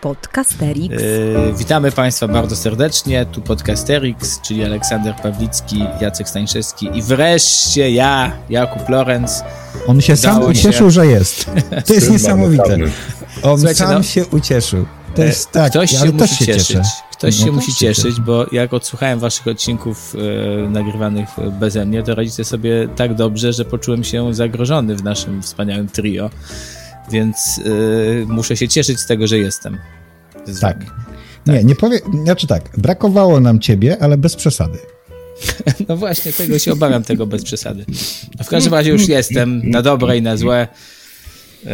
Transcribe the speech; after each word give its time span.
Podcasterix. 0.00 1.02
Yy, 1.02 1.52
witamy 1.58 1.92
Państwa 1.92 2.28
bardzo 2.28 2.56
serdecznie. 2.56 3.26
Tu 3.26 3.40
Podcasterix, 3.40 4.40
czyli 4.40 4.64
Aleksander 4.64 5.14
Pawlicki, 5.14 5.84
Jacek 6.00 6.28
Stańszewski 6.28 6.88
i 6.94 7.02
wreszcie 7.02 7.90
ja, 7.90 8.32
Jakub 8.50 8.88
Lorenz. 8.88 9.42
On 9.86 10.00
się 10.00 10.16
sam 10.16 10.42
ucieszył, 10.42 10.90
że 10.90 11.06
jest. 11.06 11.50
To 11.86 11.94
jest 11.94 12.10
niesamowite. 12.10 12.76
On 13.42 13.58
Słuchajcie, 13.58 13.78
sam 13.78 13.94
no, 13.94 14.02
się 14.02 14.26
ucieszył. 14.26 14.86
To 15.14 15.22
jest 15.22 15.48
e, 15.48 15.52
tak, 15.52 15.70
Ktoś 15.70 15.90
się 15.90 16.12
musi 16.12 16.36
się 16.36 16.46
cieszyć. 16.46 16.66
Cieszę. 16.66 16.82
Ktoś 17.12 17.38
no, 17.38 17.46
się 17.46 17.52
musi 17.52 17.74
cieszyć, 17.74 18.20
bo 18.20 18.46
jak 18.52 18.74
odsłuchałem 18.74 19.18
waszych 19.18 19.46
odcinków 19.46 20.14
e, 20.14 20.68
nagrywanych 20.68 21.28
beze 21.60 21.86
mnie, 21.86 22.02
to 22.02 22.14
radzicie 22.14 22.44
sobie 22.44 22.88
tak 22.96 23.14
dobrze, 23.14 23.52
że 23.52 23.64
poczułem 23.64 24.04
się 24.04 24.34
zagrożony 24.34 24.96
w 24.96 25.04
naszym 25.04 25.42
wspaniałym 25.42 25.88
trio. 25.88 26.30
Więc 27.10 27.58
y, 27.58 28.26
muszę 28.28 28.56
się 28.56 28.68
cieszyć 28.68 29.00
z 29.00 29.06
tego, 29.06 29.26
że 29.26 29.38
jestem. 29.38 29.78
Tak. 30.60 30.60
tak. 30.60 30.86
Nie, 31.46 31.64
nie 31.64 31.74
powiem, 31.74 32.00
znaczy 32.24 32.46
tak, 32.46 32.70
brakowało 32.78 33.40
nam 33.40 33.60
ciebie, 33.60 33.96
ale 34.00 34.18
bez 34.18 34.36
przesady. 34.36 34.78
No 35.88 35.96
właśnie, 35.96 36.32
tego 36.32 36.58
się 36.58 36.72
obawiam, 36.72 37.02
tego 37.02 37.26
bez 37.26 37.44
przesady. 37.44 37.84
W 38.44 38.48
każdym 38.48 38.74
razie 38.74 38.90
już 38.90 39.08
jestem, 39.08 39.70
na 39.70 39.82
dobre 39.82 40.18
i 40.18 40.22
na 40.22 40.36
złe. 40.36 40.68
Y, 41.64 41.68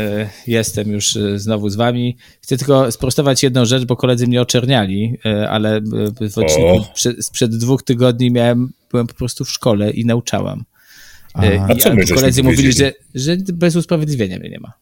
jestem 0.46 0.90
już 0.90 1.16
y, 1.16 1.38
znowu 1.38 1.68
z 1.68 1.76
wami. 1.76 2.16
Chcę 2.40 2.56
tylko 2.56 2.92
sprostować 2.92 3.42
jedną 3.42 3.64
rzecz, 3.64 3.84
bo 3.84 3.96
koledzy 3.96 4.26
mnie 4.26 4.42
oczerniali, 4.42 5.18
ale 5.48 5.80
w 6.30 6.38
odcinku 6.38 6.84
sprzed 7.20 7.56
dwóch 7.56 7.82
tygodni 7.82 8.30
miałem, 8.30 8.72
byłem 8.90 9.06
po 9.06 9.14
prostu 9.14 9.44
w 9.44 9.50
szkole 9.50 9.90
i 9.90 10.04
nauczałam. 10.04 10.64
A, 11.34 11.46
I, 11.46 11.58
a 11.58 11.74
co 11.76 11.94
my 11.94 12.06
koledzy 12.06 12.42
mówili, 12.42 12.72
że, 12.72 12.92
że 13.14 13.36
bez 13.36 13.76
usprawiedliwienia 13.76 14.38
mnie 14.38 14.50
nie 14.50 14.60
ma. 14.60 14.72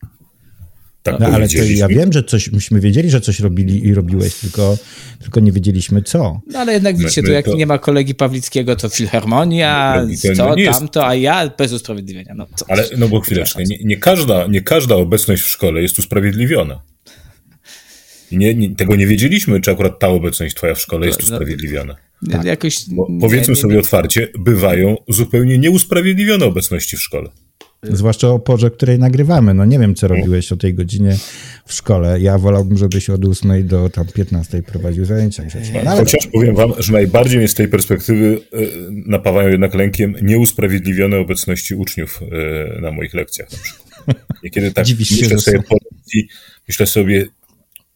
Tak 1.04 1.20
no, 1.20 1.26
ale 1.26 1.48
to 1.48 1.64
ja 1.64 1.88
wiem, 1.88 2.12
że 2.12 2.22
coś, 2.22 2.52
myśmy 2.52 2.80
wiedzieli, 2.80 3.10
że 3.10 3.20
coś 3.20 3.41
robili 3.41 3.86
i 3.86 3.94
robiłeś, 3.94 4.34
tylko, 4.34 4.78
tylko 5.20 5.41
nie 5.41 5.52
wiedzieliśmy 5.52 6.02
co. 6.02 6.41
No 6.46 6.58
ale 6.58 6.72
jednak 6.72 6.96
widzicie, 6.96 7.22
my, 7.22 7.28
my 7.28 7.28
tu 7.28 7.34
jak 7.34 7.44
to... 7.44 7.55
nie 7.55 7.66
ma 7.66 7.78
kolegi 7.78 8.14
Pawlickiego, 8.14 8.77
to 8.77 8.88
Filharmonia, 8.88 10.06
co, 10.36 10.56
no 10.56 10.72
tamto, 10.72 11.06
a 11.06 11.14
ja 11.14 11.50
bez 11.58 11.72
usprawiedliwienia. 11.72 12.34
No, 12.34 12.46
co, 12.55 12.66
ale 12.69 12.84
no 12.98 13.08
bo 13.08 13.20
chwileczkę, 13.20 13.62
nie, 13.62 13.78
nie, 13.84 13.96
każda, 13.96 14.46
nie 14.46 14.61
każda 14.61 14.94
obecność 14.94 15.42
w 15.42 15.48
szkole 15.48 15.83
jest 15.83 15.98
usprawiedliwiona. 15.98 16.83
Nie, 18.33 18.55
nie, 18.55 18.77
tego 18.77 18.96
nie 18.96 19.06
wiedzieliśmy, 19.06 19.61
czy 19.61 19.70
akurat 19.70 19.98
ta 19.98 20.08
obecność 20.08 20.55
twoja 20.55 20.74
w 20.74 20.80
szkole 20.80 21.06
jest 21.06 21.22
no, 21.22 21.27
no 21.28 21.34
usprawiedliwiona. 21.34 21.96
tak. 22.30 22.44
jakoś, 22.44 22.77
powiedzmy 23.20 23.56
sobie 23.56 23.78
otwarcie, 23.78 24.28
bywają 24.39 24.96
zupełnie 25.08 25.58
nieusprawiedliwione 25.58 26.46
obecności 26.46 26.96
w 26.96 27.02
szkole. 27.02 27.30
Zwłaszcza 27.90 28.28
o 28.28 28.38
porze, 28.38 28.70
której 28.70 28.98
nagrywamy. 28.98 29.54
No 29.54 29.64
nie 29.64 29.78
wiem, 29.78 29.94
co 29.94 30.08
robiłeś 30.08 30.52
o 30.52 30.56
tej 30.56 30.74
godzinie 30.74 31.16
w 31.66 31.72
szkole. 31.72 32.20
Ja 32.20 32.38
wolałbym, 32.38 32.78
żebyś 32.78 33.10
od 33.10 33.24
8 33.24 33.66
do 33.68 33.90
tam 33.90 34.06
15 34.06 34.62
prowadził 34.62 35.04
zajęcia 35.04 35.42
No, 35.84 35.90
Chociaż 35.90 36.27
powiem 36.27 36.55
wam, 36.55 36.72
że 36.78 36.92
najbardziej 36.92 37.38
mnie 37.38 37.48
z 37.48 37.55
tej 37.55 37.68
perspektywy 37.68 38.40
e, 38.52 38.58
napawają 38.90 39.48
jednak 39.48 39.74
lękiem 39.74 40.14
nieusprawiedliwione 40.22 41.18
obecności 41.18 41.74
uczniów 41.74 42.20
e, 42.77 42.80
na 42.80 42.90
moich 42.90 43.14
lekcjach. 43.14 43.48
Niekiedy 44.42 44.72
tak 44.72 44.86
myślę 44.98 45.28
się, 45.28 45.38
sobie, 45.38 45.62
myślę 46.68 46.86
sobie, 46.86 47.27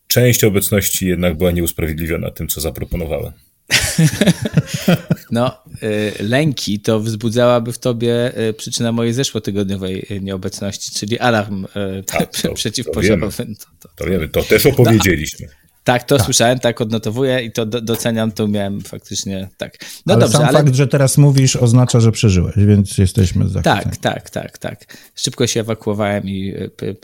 część 0.07 0.45
obecności 0.45 1.07
jednak 1.07 1.37
była 1.37 1.51
nieusprawiedliwiona 1.51 2.31
tym, 2.31 2.49
co 2.49 2.61
zaproponowałem. 2.61 3.33
No, 5.31 5.63
y, 5.83 6.13
lęki 6.21 6.81
to 6.81 7.01
wzbudzałaby 7.01 7.73
w 7.73 7.79
tobie 7.79 8.39
y, 8.49 8.53
przyczyna 8.53 8.93
mojej 8.93 9.13
zeszłotygodniowej 9.13 10.07
y, 10.11 10.21
nieobecności, 10.21 10.93
czyli 10.93 11.19
alarm 11.19 11.67
tak, 12.07 12.37
to, 12.43 12.55
przeciwpożarowy. 12.55 13.47
To, 13.47 13.67
to, 13.81 13.89
to, 13.97 14.05
wiemy, 14.05 14.29
to 14.29 14.43
też 14.43 14.67
opowiedzieliśmy. 14.67 15.47
No, 15.47 15.68
tak, 15.89 16.05
to 16.05 16.17
tak. 16.17 16.25
słyszałem, 16.25 16.59
tak 16.59 16.81
odnotowuję 16.81 17.43
i 17.43 17.53
to 17.53 17.67
do, 17.67 17.81
doceniam, 17.81 18.33
to 18.33 18.49
miałem 18.49 18.81
faktycznie, 18.81 19.49
tak. 19.57 19.79
No 20.07 20.15
ale 20.15 20.21
dobrze, 20.21 20.39
sam 20.39 20.47
ale... 20.47 20.59
fakt, 20.59 20.75
że 20.75 20.87
teraz 20.87 21.19
mówisz 21.19 21.57
oznacza, 21.57 22.01
że 22.01 22.13
przeżyłeś, 22.13 22.55
więc 22.57 22.99
jesteśmy 22.99 23.49
zachwyceni. 23.49 23.85
Tak, 23.85 23.97
tak, 23.97 24.31
tak, 24.31 24.59
tak. 24.59 24.97
Szybko 25.15 25.47
się 25.47 25.61
ewakuowałem 25.61 26.25
i 26.25 26.55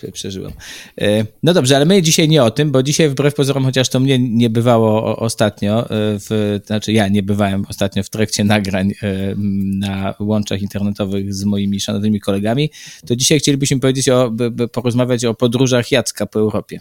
e, 0.06 0.12
przeżyłem. 0.12 0.52
E, 1.00 1.24
no 1.42 1.54
dobrze, 1.54 1.76
ale 1.76 1.84
my 1.84 2.02
dzisiaj 2.02 2.28
nie 2.28 2.42
o 2.42 2.50
tym, 2.50 2.72
bo 2.72 2.82
dzisiaj 2.82 3.08
wbrew 3.08 3.34
pozorom, 3.34 3.64
chociaż 3.64 3.88
to 3.88 4.00
mnie 4.00 4.18
nie 4.18 4.50
bywało 4.50 5.16
ostatnio, 5.16 5.84
e, 5.84 5.88
w, 5.90 6.60
znaczy 6.66 6.92
ja 6.92 7.08
nie 7.08 7.22
bywałem 7.22 7.64
ostatnio 7.68 8.02
w 8.02 8.10
trakcie 8.10 8.44
nagrań 8.44 8.92
na 9.78 10.14
łączach 10.20 10.62
internetowych 10.62 11.34
z 11.34 11.44
moimi 11.44 11.80
szanownymi 11.80 12.20
kolegami, 12.20 12.70
to 13.06 13.16
dzisiaj 13.16 13.38
chcielibyśmy 13.38 13.80
powiedzieć 13.80 14.08
o, 14.08 14.32
porozmawiać 14.72 15.24
o 15.24 15.34
podróżach 15.34 15.92
Jacka 15.92 16.26
po 16.26 16.38
Europie. 16.38 16.80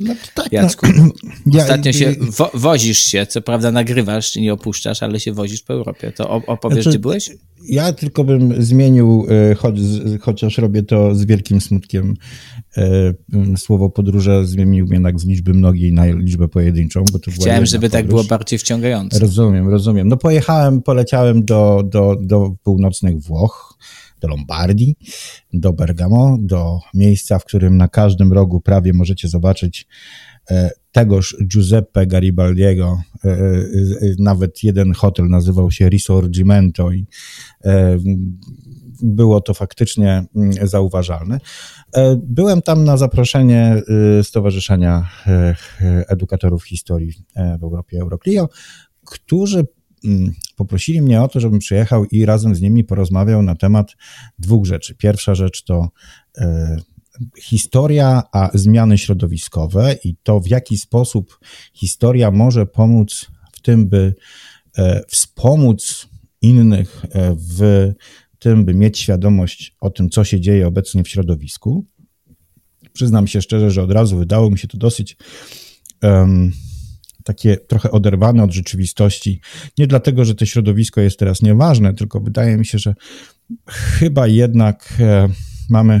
No 0.00 0.14
tak, 0.34 0.52
no. 0.52 0.58
Jacku, 0.58 0.86
no. 1.46 1.62
ostatnio 1.62 1.88
ja, 1.88 1.92
się 1.92 2.14
wo 2.20 2.50
wozisz 2.54 2.98
się, 2.98 3.26
co 3.26 3.42
prawda 3.42 3.70
nagrywasz, 3.70 4.36
nie 4.36 4.52
opuszczasz, 4.52 5.02
ale 5.02 5.20
się 5.20 5.32
wozisz 5.32 5.62
po 5.62 5.72
Europie. 5.72 6.12
To 6.12 6.30
opowiesz, 6.30 6.76
znaczy, 6.76 6.90
gdzie 6.90 6.98
byłeś? 6.98 7.30
Ja 7.68 7.92
tylko 7.92 8.24
bym 8.24 8.62
zmienił, 8.62 9.26
e, 9.50 9.54
choć, 9.54 9.74
chociaż 10.20 10.58
robię 10.58 10.82
to 10.82 11.14
z 11.14 11.24
wielkim 11.24 11.60
smutkiem, 11.60 12.14
e, 12.76 13.14
słowo 13.56 13.90
podróże 13.90 14.46
zmienił 14.46 14.86
jednak 14.92 15.20
z 15.20 15.26
liczby 15.26 15.54
mnogiej 15.54 15.92
na 15.92 16.06
liczbę 16.06 16.48
pojedynczą. 16.48 17.04
Bo 17.12 17.18
to 17.18 17.30
Chciałem, 17.30 17.66
żeby 17.66 17.86
podróż. 17.86 17.92
tak 17.92 18.06
było 18.06 18.24
bardziej 18.24 18.58
wciągające. 18.58 19.18
Rozumiem, 19.18 19.68
rozumiem. 19.68 20.08
No 20.08 20.16
pojechałem, 20.16 20.82
poleciałem 20.82 21.44
do, 21.44 21.82
do, 21.84 22.16
do 22.20 22.54
północnych 22.62 23.20
Włoch, 23.20 23.78
do 24.24 24.28
Lombardii, 24.28 24.96
do 25.52 25.72
Bergamo, 25.72 26.36
do 26.40 26.80
miejsca, 26.94 27.38
w 27.38 27.44
którym 27.44 27.76
na 27.76 27.88
każdym 27.88 28.32
rogu 28.32 28.60
prawie 28.60 28.92
możecie 28.92 29.28
zobaczyć 29.28 29.86
e, 30.50 30.70
tegoż 30.92 31.36
Giuseppe 31.46 32.06
Garibaldiego. 32.06 33.00
E, 33.24 33.28
e, 33.28 33.62
nawet 34.18 34.62
jeden 34.62 34.92
hotel 34.92 35.28
nazywał 35.28 35.70
się 35.70 35.88
Risorgimento 35.88 36.92
i 36.92 37.06
było 39.02 39.40
to 39.40 39.54
faktycznie 39.54 40.24
mm, 40.36 40.52
zauważalne. 40.62 41.40
Byłem 42.16 42.62
tam 42.62 42.84
na 42.84 42.96
zaproszenie 42.96 43.82
Stowarzyszenia 44.22 45.10
Edukatorów 46.08 46.64
Historii 46.64 47.12
w 47.60 47.62
Europie 47.62 48.00
Euroclio, 48.00 48.48
którzy 49.04 49.66
poprosili 50.56 51.02
mnie 51.02 51.22
o 51.22 51.28
to, 51.28 51.40
żebym 51.40 51.58
przyjechał 51.58 52.04
i 52.04 52.24
razem 52.24 52.54
z 52.54 52.60
nimi 52.60 52.84
porozmawiał 52.84 53.42
na 53.42 53.54
temat 53.54 53.96
dwóch 54.38 54.66
rzeczy. 54.66 54.94
Pierwsza 54.94 55.34
rzecz 55.34 55.64
to 55.64 55.88
e, 56.38 56.76
historia, 57.40 58.22
a 58.32 58.50
zmiany 58.54 58.98
środowiskowe 58.98 59.96
i 60.04 60.16
to, 60.22 60.40
w 60.40 60.48
jaki 60.48 60.78
sposób 60.78 61.38
historia 61.74 62.30
może 62.30 62.66
pomóc 62.66 63.26
w 63.52 63.60
tym, 63.60 63.88
by 63.88 64.14
e, 64.78 65.02
wspomóc 65.08 66.08
innych 66.42 67.04
e, 67.10 67.36
w 67.38 67.92
tym, 68.38 68.64
by 68.64 68.74
mieć 68.74 68.98
świadomość 68.98 69.76
o 69.80 69.90
tym, 69.90 70.10
co 70.10 70.24
się 70.24 70.40
dzieje 70.40 70.66
obecnie 70.66 71.04
w 71.04 71.08
środowisku. 71.08 71.86
Przyznam 72.92 73.26
się 73.26 73.42
szczerze, 73.42 73.70
że 73.70 73.82
od 73.82 73.92
razu 73.92 74.18
wydało 74.18 74.50
mi 74.50 74.58
się 74.58 74.68
to 74.68 74.78
dosyć 74.78 75.16
um, 76.02 76.52
takie 77.24 77.56
trochę 77.56 77.90
oderwane 77.90 78.42
od 78.42 78.52
rzeczywistości. 78.52 79.40
Nie 79.78 79.86
dlatego, 79.86 80.24
że 80.24 80.34
to 80.34 80.46
środowisko 80.46 81.00
jest 81.00 81.18
teraz 81.18 81.42
nieważne, 81.42 81.94
tylko 81.94 82.20
wydaje 82.20 82.56
mi 82.56 82.66
się, 82.66 82.78
że 82.78 82.94
chyba 83.68 84.26
jednak 84.26 84.94
e, 85.00 85.28
mamy 85.70 86.00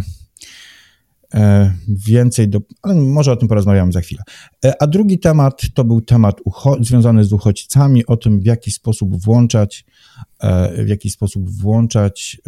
e, 1.34 1.74
więcej 1.88 2.48
do. 2.48 2.60
Ale 2.82 2.94
może 2.94 3.32
o 3.32 3.36
tym 3.36 3.48
porozmawiamy 3.48 3.92
za 3.92 4.00
chwilę. 4.00 4.22
E, 4.64 4.82
a 4.82 4.86
drugi 4.86 5.18
temat 5.18 5.62
to 5.74 5.84
był 5.84 6.00
temat 6.00 6.40
związany 6.80 7.24
z 7.24 7.32
uchodźcami, 7.32 8.06
o 8.06 8.16
tym, 8.16 8.40
w 8.40 8.44
jaki 8.44 8.70
sposób 8.70 9.22
włączać, 9.22 9.84
w 10.78 10.88
jaki 10.88 11.10
sposób 11.10 11.50
włączać 11.50 12.40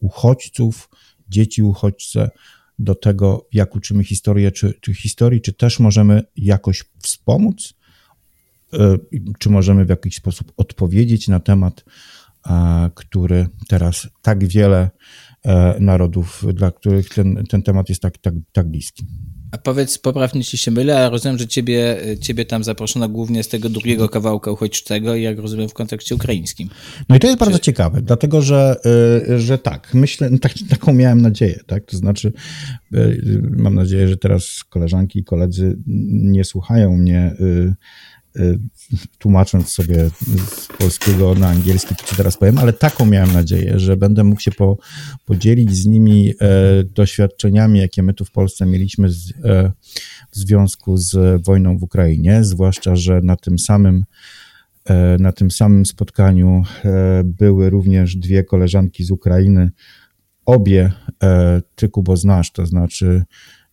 uchodźców, 0.00 0.88
dzieci 1.28 1.62
uchodźce 1.62 2.30
do 2.78 2.94
tego, 2.94 3.48
jak 3.52 3.76
uczymy 3.76 4.04
historię, 4.04 4.52
czy, 4.52 4.74
czy 4.80 4.94
historii, 4.94 5.40
czy 5.40 5.52
też 5.52 5.80
możemy 5.80 6.22
jakoś 6.36 6.84
wspomóc, 7.02 7.74
e, 8.72 8.96
czy 9.38 9.50
możemy 9.50 9.84
w 9.84 9.88
jakiś 9.88 10.16
sposób 10.16 10.52
odpowiedzieć 10.56 11.28
na 11.28 11.40
temat, 11.40 11.84
który 12.94 13.46
teraz 13.68 14.08
tak 14.22 14.46
wiele 14.46 14.90
e, 15.44 15.76
narodów, 15.80 16.44
dla 16.54 16.70
których 16.70 17.08
ten, 17.08 17.44
ten 17.48 17.62
temat 17.62 17.88
jest 17.88 18.02
tak, 18.02 18.18
tak, 18.18 18.34
tak 18.52 18.70
bliski. 18.70 19.06
A 19.52 19.58
powiedz, 19.58 19.98
poprawnie 19.98 20.44
ci 20.44 20.58
się 20.58 20.70
mylę, 20.70 20.98
ale 20.98 21.10
rozumiem, 21.10 21.38
że 21.38 21.46
ciebie, 21.46 21.96
ciebie 22.20 22.44
tam 22.44 22.64
zaproszono 22.64 23.08
głównie 23.08 23.42
z 23.42 23.48
tego 23.48 23.68
drugiego 23.68 24.08
kawałka 24.08 24.50
uchodźczego 24.50 25.14
i 25.14 25.22
jak 25.22 25.38
rozumiem 25.38 25.68
w 25.68 25.74
kontekście 25.74 26.14
ukraińskim. 26.14 26.68
No 27.08 27.16
i 27.16 27.18
to 27.18 27.26
jest 27.26 27.38
Czy... 27.38 27.44
bardzo 27.44 27.58
ciekawe, 27.58 28.02
dlatego 28.02 28.42
że, 28.42 28.76
y, 29.30 29.40
że 29.40 29.58
tak, 29.58 29.94
myślę, 29.94 30.30
tak, 30.40 30.52
taką 30.70 30.94
miałem 30.94 31.22
nadzieję, 31.22 31.60
tak, 31.66 31.84
to 31.84 31.96
znaczy 31.96 32.32
y, 32.94 33.42
mam 33.56 33.74
nadzieję, 33.74 34.08
że 34.08 34.16
teraz 34.16 34.64
koleżanki 34.68 35.18
i 35.18 35.24
koledzy 35.24 35.78
nie 36.22 36.44
słuchają 36.44 36.96
mnie 36.96 37.34
tłumacząc 39.18 39.68
sobie 39.68 40.10
z 40.56 40.66
polskiego 40.78 41.34
na 41.34 41.48
angielski, 41.48 41.94
to 41.96 42.04
ci 42.04 42.16
teraz 42.16 42.36
powiem, 42.36 42.58
ale 42.58 42.72
taką 42.72 43.06
miałem 43.06 43.32
nadzieję, 43.32 43.78
że 43.78 43.96
będę 43.96 44.24
mógł 44.24 44.40
się 44.40 44.50
po, 44.50 44.78
podzielić 45.26 45.72
z 45.72 45.86
nimi 45.86 46.34
doświadczeniami, 46.84 47.78
jakie 47.78 48.02
my 48.02 48.14
tu 48.14 48.24
w 48.24 48.30
Polsce 48.30 48.66
mieliśmy 48.66 49.08
z, 49.08 49.32
w 50.30 50.36
związku 50.36 50.96
z 50.96 51.42
wojną 51.44 51.78
w 51.78 51.82
Ukrainie, 51.82 52.44
zwłaszcza, 52.44 52.96
że 52.96 53.20
na 53.22 53.36
tym 53.36 53.58
samym 53.58 54.04
na 55.18 55.32
tym 55.32 55.50
samym 55.50 55.86
spotkaniu 55.86 56.62
były 57.24 57.70
również 57.70 58.16
dwie 58.16 58.44
koleżanki 58.44 59.04
z 59.04 59.10
Ukrainy, 59.10 59.70
obie 60.46 60.92
ty 61.74 61.88
Kubo 61.88 62.16
znasz, 62.16 62.52
to 62.52 62.66
znaczy 62.66 63.24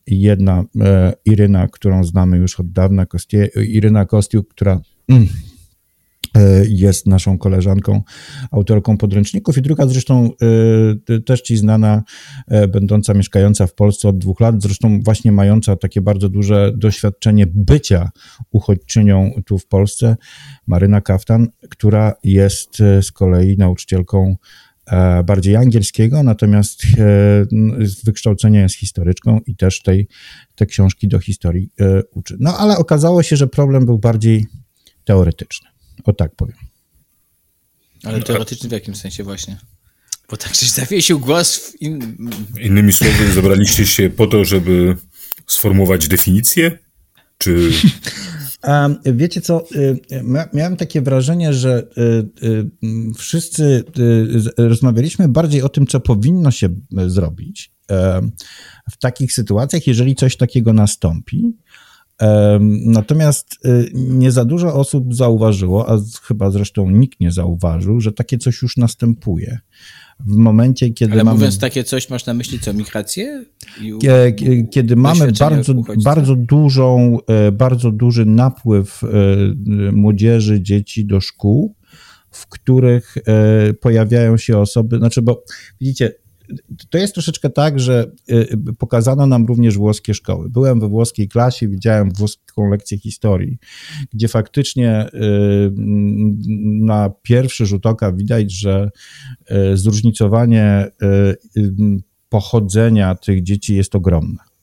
jedna 0.08 0.64
e, 0.82 1.14
Iryna, 1.26 1.68
którą 1.68 2.04
znamy 2.04 2.38
już 2.38 2.60
od 2.60 2.72
dawna, 2.72 3.06
Kostie, 3.06 3.50
Iryna 3.56 4.06
Kostiuk, 4.06 4.50
która 4.50 4.82
mm, 5.10 5.28
e, 6.36 6.66
jest 6.68 7.08
naszą 7.08 7.38
koleżanką, 7.38 8.02
autorką 8.52 8.98
podręczników. 8.98 9.58
I 9.58 9.62
druga 9.62 9.88
zresztą 9.88 10.30
e, 11.10 11.20
też 11.20 11.42
ci 11.42 11.58
znana, 11.58 12.04
będąca 12.68 13.14
mieszkająca 13.14 13.68
w 13.68 13.74
Polsce 13.74 14.10
od 14.10 14.18
dwóch 14.18 14.40
lat, 14.40 14.62
zresztą 14.62 15.00
właśnie 15.04 15.32
mająca 15.32 15.76
takie 15.76 16.02
bardzo 16.02 16.30
duże 16.30 16.72
doświadczenie 16.76 17.46
bycia 17.48 18.10
uchodźczynią 18.52 19.32
tu 19.46 19.58
w 19.58 19.68
Polsce, 19.68 20.16
Maryna 20.68 21.02
Kaftan, 21.02 21.48
która 21.70 22.14
jest 22.24 22.78
z 22.78 23.12
kolei 23.12 23.58
nauczycielką 23.58 24.36
E, 24.36 24.65
bardziej 25.26 25.56
angielskiego, 25.56 26.24
natomiast 26.24 26.84
e, 26.84 26.88
z 27.86 28.04
wykształcenia 28.04 28.62
jest 28.62 28.76
historyczką 28.76 29.40
i 29.48 29.56
też 29.56 29.82
tej, 29.82 30.08
te 30.56 30.66
książki 30.66 31.08
do 31.08 31.20
historii 31.20 31.70
e, 31.80 32.02
uczy. 32.12 32.38
No 32.40 32.58
ale 32.58 32.78
okazało 32.78 33.24
się, 33.24 33.36
że 33.36 33.48
problem 33.48 33.86
był 33.86 33.98
bardziej 33.98 34.46
teoretyczny. 35.06 35.70
O 36.04 36.14
tak 36.14 36.36
powiem. 36.36 36.58
Ale 38.04 38.22
teoretyczny 38.22 38.70
w 38.70 38.72
jakim 38.72 38.96
sensie 38.96 39.24
właśnie? 39.24 39.58
Bo 40.30 40.38
tak 40.38 40.56
się 40.56 40.66
zawiesił 40.66 41.20
głos 41.20 41.58
w 41.58 41.82
in... 41.82 42.18
Innymi 42.62 42.94
słowy, 42.94 43.32
zebraliście 43.32 43.86
się 43.86 44.10
po 44.10 44.28
to, 44.28 44.46
żeby 44.46 44.98
sformułować 45.48 46.08
definicję? 46.08 46.78
Czy 47.38 47.72
Wiecie 49.06 49.42
co, 49.42 49.66
y, 49.76 50.00
miałem 50.54 50.78
takie 50.78 51.02
wrażenie, 51.02 51.54
że 51.54 51.88
y, 51.98 52.02
y, 52.48 52.70
wszyscy 53.18 53.84
rozmawialiśmy 54.58 55.28
bardziej 55.28 55.62
o 55.62 55.70
tym, 55.70 55.88
co 55.88 56.00
powinno 56.00 56.52
się 56.52 56.70
zrobić 57.08 57.76
w 58.92 58.98
takich 59.00 59.34
sytuacjach, 59.34 59.88
jeżeli 59.88 60.16
coś 60.16 60.38
takiego 60.38 60.74
nastąpi. 60.74 61.58
Natomiast 62.86 63.60
nie 63.94 64.32
za 64.32 64.46
dużo 64.46 64.74
osób 64.74 65.16
zauważyło, 65.16 65.90
a 65.90 65.98
chyba 66.24 66.52
zresztą 66.52 66.90
nikt 66.90 67.20
nie 67.20 67.32
zauważył, 67.32 68.02
że 68.02 68.12
takie 68.12 68.38
coś 68.38 68.62
już 68.62 68.78
następuje 68.78 69.60
w 70.20 70.36
momencie, 70.36 70.90
kiedy 70.90 71.14
Ale 71.14 71.24
mamy... 71.24 71.38
mówiąc 71.38 71.60
takie 71.60 71.84
coś, 71.84 72.10
masz 72.10 72.26
na 72.26 72.34
myśli 72.34 72.60
co, 72.60 72.74
migrację? 72.74 73.46
Kiedy 74.72 74.96
mamy 74.96 75.32
bardzo, 75.40 75.74
bardzo 76.04 76.36
dużą, 76.36 77.18
e, 77.28 77.52
bardzo 77.52 77.92
duży 77.92 78.26
napływ 78.26 79.02
e, 79.04 79.08
młodzieży, 79.92 80.62
dzieci 80.62 81.06
do 81.06 81.22
szkół, 81.22 81.76
w 82.32 82.48
których 82.48 83.16
e, 83.18 83.74
pojawiają 83.74 84.38
się 84.38 84.58
osoby, 84.58 84.98
znaczy, 84.98 85.22
bo 85.22 85.44
widzicie, 85.82 86.12
to 86.90 86.98
jest 86.98 87.14
troszeczkę 87.14 87.50
tak, 87.50 87.80
że 87.80 88.12
y, 88.30 88.58
pokazano 88.78 89.28
nam 89.28 89.46
również 89.46 89.78
włoskie 89.78 90.14
szkoły. 90.14 90.50
Byłem 90.50 90.80
we 90.80 90.88
włoskiej 90.88 91.28
klasie, 91.28 91.68
widziałem 91.68 92.12
włoską 92.12 92.70
lekcję 92.70 92.98
historii, 92.98 93.58
gdzie 94.14 94.28
faktycznie 94.28 95.08
y, 95.14 95.72
na 96.82 97.10
pierwszy 97.22 97.66
rzut 97.66 97.86
oka 97.86 98.12
widać, 98.12 98.52
że 98.52 98.90
y, 99.74 99.78
zróżnicowanie 99.78 100.88
pochodzenia 102.30 103.16
tych 103.16 103.44
dzieci 103.44 103.76
jest 103.76 103.96
ogromne. 103.96 104.55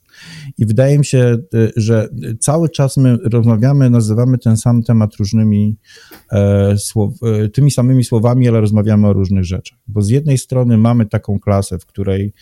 I 0.59 0.67
wydaje 0.67 0.99
mi 0.99 1.05
się, 1.05 1.37
y, 1.55 1.73
że 1.77 2.09
cały 2.41 2.69
czas 2.69 2.97
my 2.97 3.17
rozmawiamy, 3.25 3.91
nazywamy 3.91 4.39
ten 4.39 4.57
sam 4.57 4.83
temat 4.83 5.15
różnymi 5.15 5.77
e, 6.33 6.79
słow, 6.79 7.15
e, 7.23 7.49
tymi 7.49 7.71
samymi 7.71 8.05
słowami, 8.05 8.49
ale 8.49 8.61
rozmawiamy 8.61 9.09
o 9.09 9.13
różnych 9.13 9.45
rzeczach. 9.45 9.79
Bo 9.87 10.03
z 10.03 10.09
jednej 10.09 10.39
strony 10.39 10.79
mamy 10.79 11.07
taką 11.07 11.39
klasę, 11.39 11.79
w 11.79 11.87
której 11.87 12.33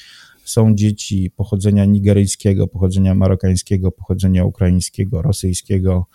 są 0.45 0.75
dzieci 0.75 1.31
pochodzenia 1.37 1.85
nigeryjskiego, 1.85 2.67
pochodzenia 2.67 3.15
marokańskiego, 3.15 3.93
pochodzenia 3.93 4.45
ukraińskiego, 4.45 5.23
rosyjskiego, 5.23 6.07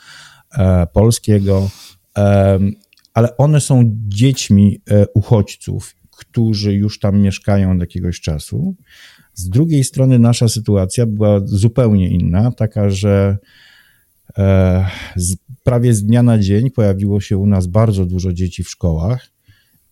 e, 0.57 0.87
polskiego, 0.93 1.69
ale 3.13 3.37
one 3.37 3.61
są 3.61 3.83
dziećmi 4.07 4.81
uchodźców, 5.13 5.95
którzy 6.17 6.73
już 6.73 6.99
tam 6.99 7.21
mieszkają 7.21 7.71
od 7.71 7.79
jakiegoś 7.79 8.21
czasu. 8.21 8.75
Z 9.35 9.49
drugiej 9.49 9.83
strony 9.83 10.19
nasza 10.19 10.47
sytuacja 10.47 11.05
była 11.05 11.39
zupełnie 11.45 12.09
inna, 12.09 12.51
taka, 12.51 12.89
że 12.89 13.37
e, 14.37 14.85
z, 15.15 15.35
prawie 15.63 15.93
z 15.93 16.03
dnia 16.03 16.23
na 16.23 16.39
dzień 16.39 16.71
pojawiło 16.71 17.21
się 17.21 17.37
u 17.37 17.47
nas 17.47 17.67
bardzo 17.67 18.05
dużo 18.05 18.33
dzieci 18.33 18.63
w 18.63 18.69
szkołach 18.69 19.35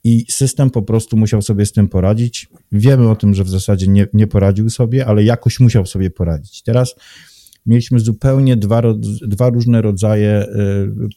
i 0.04 0.26
system 0.30 0.70
po 0.70 0.82
prostu 0.82 1.18
musiał 1.18 1.42
sobie 1.42 1.66
z 1.66 1.72
tym 1.72 1.88
poradzić. 1.88 2.50
Wiemy 2.72 3.10
o 3.10 3.16
tym, 3.16 3.34
że 3.34 3.44
w 3.44 3.50
zasadzie 3.50 3.88
nie, 3.88 4.08
nie 4.14 4.28
poradził 4.28 4.70
sobie, 4.70 5.06
ale 5.06 5.24
jakoś 5.24 5.60
musiał 5.60 5.86
sobie 5.86 6.10
poradzić. 6.10 6.62
Teraz 6.62 6.96
mieliśmy 7.66 8.00
zupełnie 8.00 8.58
dwa, 8.58 8.82
dwa 9.22 9.50
różne 9.50 9.82
rodzaje 9.82 10.30
e, 10.30 10.48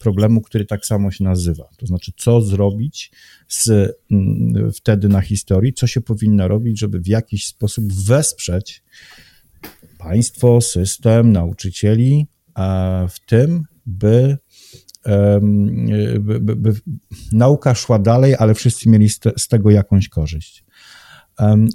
problemu, 0.00 0.40
który 0.40 0.64
tak 0.64 0.86
samo 0.86 1.10
się 1.10 1.24
nazywa. 1.24 1.68
To 1.76 1.86
znaczy, 1.86 2.12
co 2.16 2.40
zrobić 2.42 3.12
z, 3.48 3.68
mm, 4.10 4.72
wtedy 4.72 5.08
na 5.08 5.20
historii, 5.20 5.72
co 5.72 5.86
się 5.86 6.00
powinno 6.00 6.48
robić, 6.48 6.78
żeby 6.78 7.00
w 7.00 7.06
jakiś 7.06 7.46
sposób 7.46 7.92
wesprzeć 7.92 8.82
państwo, 9.98 10.60
system, 10.60 11.32
nauczycieli 11.32 12.26
w 13.08 13.26
tym, 13.26 13.64
by, 13.86 14.38
by, 16.20 16.40
by, 16.40 16.56
by 16.56 16.72
nauka 17.32 17.74
szła 17.74 17.98
dalej, 17.98 18.34
ale 18.38 18.54
wszyscy 18.54 18.88
mieli 18.88 19.08
z, 19.08 19.18
te, 19.18 19.32
z 19.36 19.48
tego 19.48 19.70
jakąś 19.70 20.08
korzyść. 20.08 20.65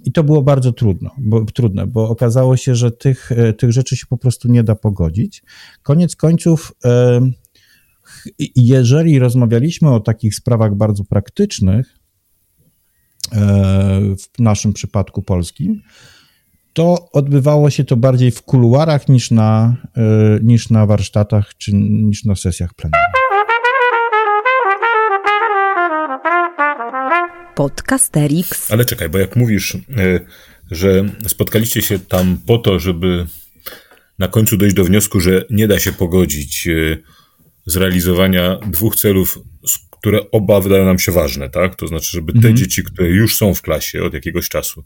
I 0.06 0.12
to 0.12 0.24
było 0.24 0.42
bardzo 0.42 0.74
trudno, 0.74 1.12
bo, 1.18 1.46
trudne, 1.46 1.88
bo 1.88 2.10
okazało 2.10 2.58
się, 2.58 2.76
że 2.76 2.92
tych, 2.92 3.32
e, 3.32 3.54
tych 3.54 3.72
rzeczy 3.72 3.98
się 3.98 4.06
po 4.10 4.18
prostu 4.18 4.48
nie 4.48 4.64
da 4.64 4.76
pogodzić. 4.76 5.44
Koniec 5.84 6.16
końców, 6.16 6.74
jeżeli 8.56 9.20
rozmawialiśmy 9.20 9.90
o 9.90 10.00
takich 10.00 10.36
sprawach 10.36 10.76
bardzo 10.76 11.04
praktycznych, 11.04 11.98
e, 13.32 13.38
w 14.16 14.40
naszym 14.40 14.74
przypadku 14.74 15.22
polskim, 15.22 15.82
to 16.74 17.12
odbywało 17.12 17.70
się 17.70 17.84
to 17.84 17.98
bardziej 17.98 18.32
w 18.32 18.42
kuluarach 18.42 19.10
niż 19.10 19.32
na, 19.32 19.76
e, 19.98 20.40
niż 20.44 20.70
na 20.70 20.86
warsztatach 20.86 21.58
czy 21.58 21.74
niż 21.74 22.26
na 22.26 22.36
sesjach 22.36 22.74
plenarnych. 22.74 23.11
Podcasterix. 27.56 28.72
Ale 28.72 28.86
czekaj, 28.86 29.10
bo 29.10 29.18
jak 29.18 29.36
mówisz, 29.36 29.76
e, 29.76 30.20
że 30.72 31.06
spotkaliście 31.28 31.82
się 31.82 32.00
tam 32.00 32.38
po 32.48 32.58
to, 32.58 32.80
żeby 32.80 33.28
na 34.20 34.28
końcu 34.28 34.58
dojść 34.58 34.76
do 34.76 34.84
wniosku, 34.84 35.20
że 35.20 35.46
nie 35.50 35.68
da 35.68 35.80
się 35.80 35.92
pogodzić 35.92 36.68
e, 36.68 36.98
zrealizowania 37.66 38.60
dwóch 38.68 38.96
celów, 38.96 39.40
które 39.92 40.32
oba 40.32 40.62
wydają 40.62 40.86
nam 40.86 41.00
się 41.00 41.12
ważne, 41.12 41.50
tak? 41.50 41.76
To 41.76 41.88
znaczy, 41.88 42.10
żeby 42.12 42.32
te 42.32 42.38
mhm. 42.38 42.58
dzieci, 42.58 42.84
które 42.84 43.10
już 43.10 43.38
są 43.38 43.54
w 43.54 43.62
klasie 43.62 44.04
od 44.04 44.14
jakiegoś 44.14 44.50
czasu, 44.50 44.84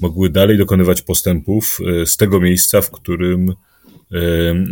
mogły 0.00 0.30
dalej 0.30 0.58
dokonywać 0.58 1.02
postępów 1.02 1.78
e, 2.02 2.06
z 2.06 2.16
tego 2.16 2.40
miejsca, 2.40 2.80
w 2.80 2.90
którym, 2.90 3.52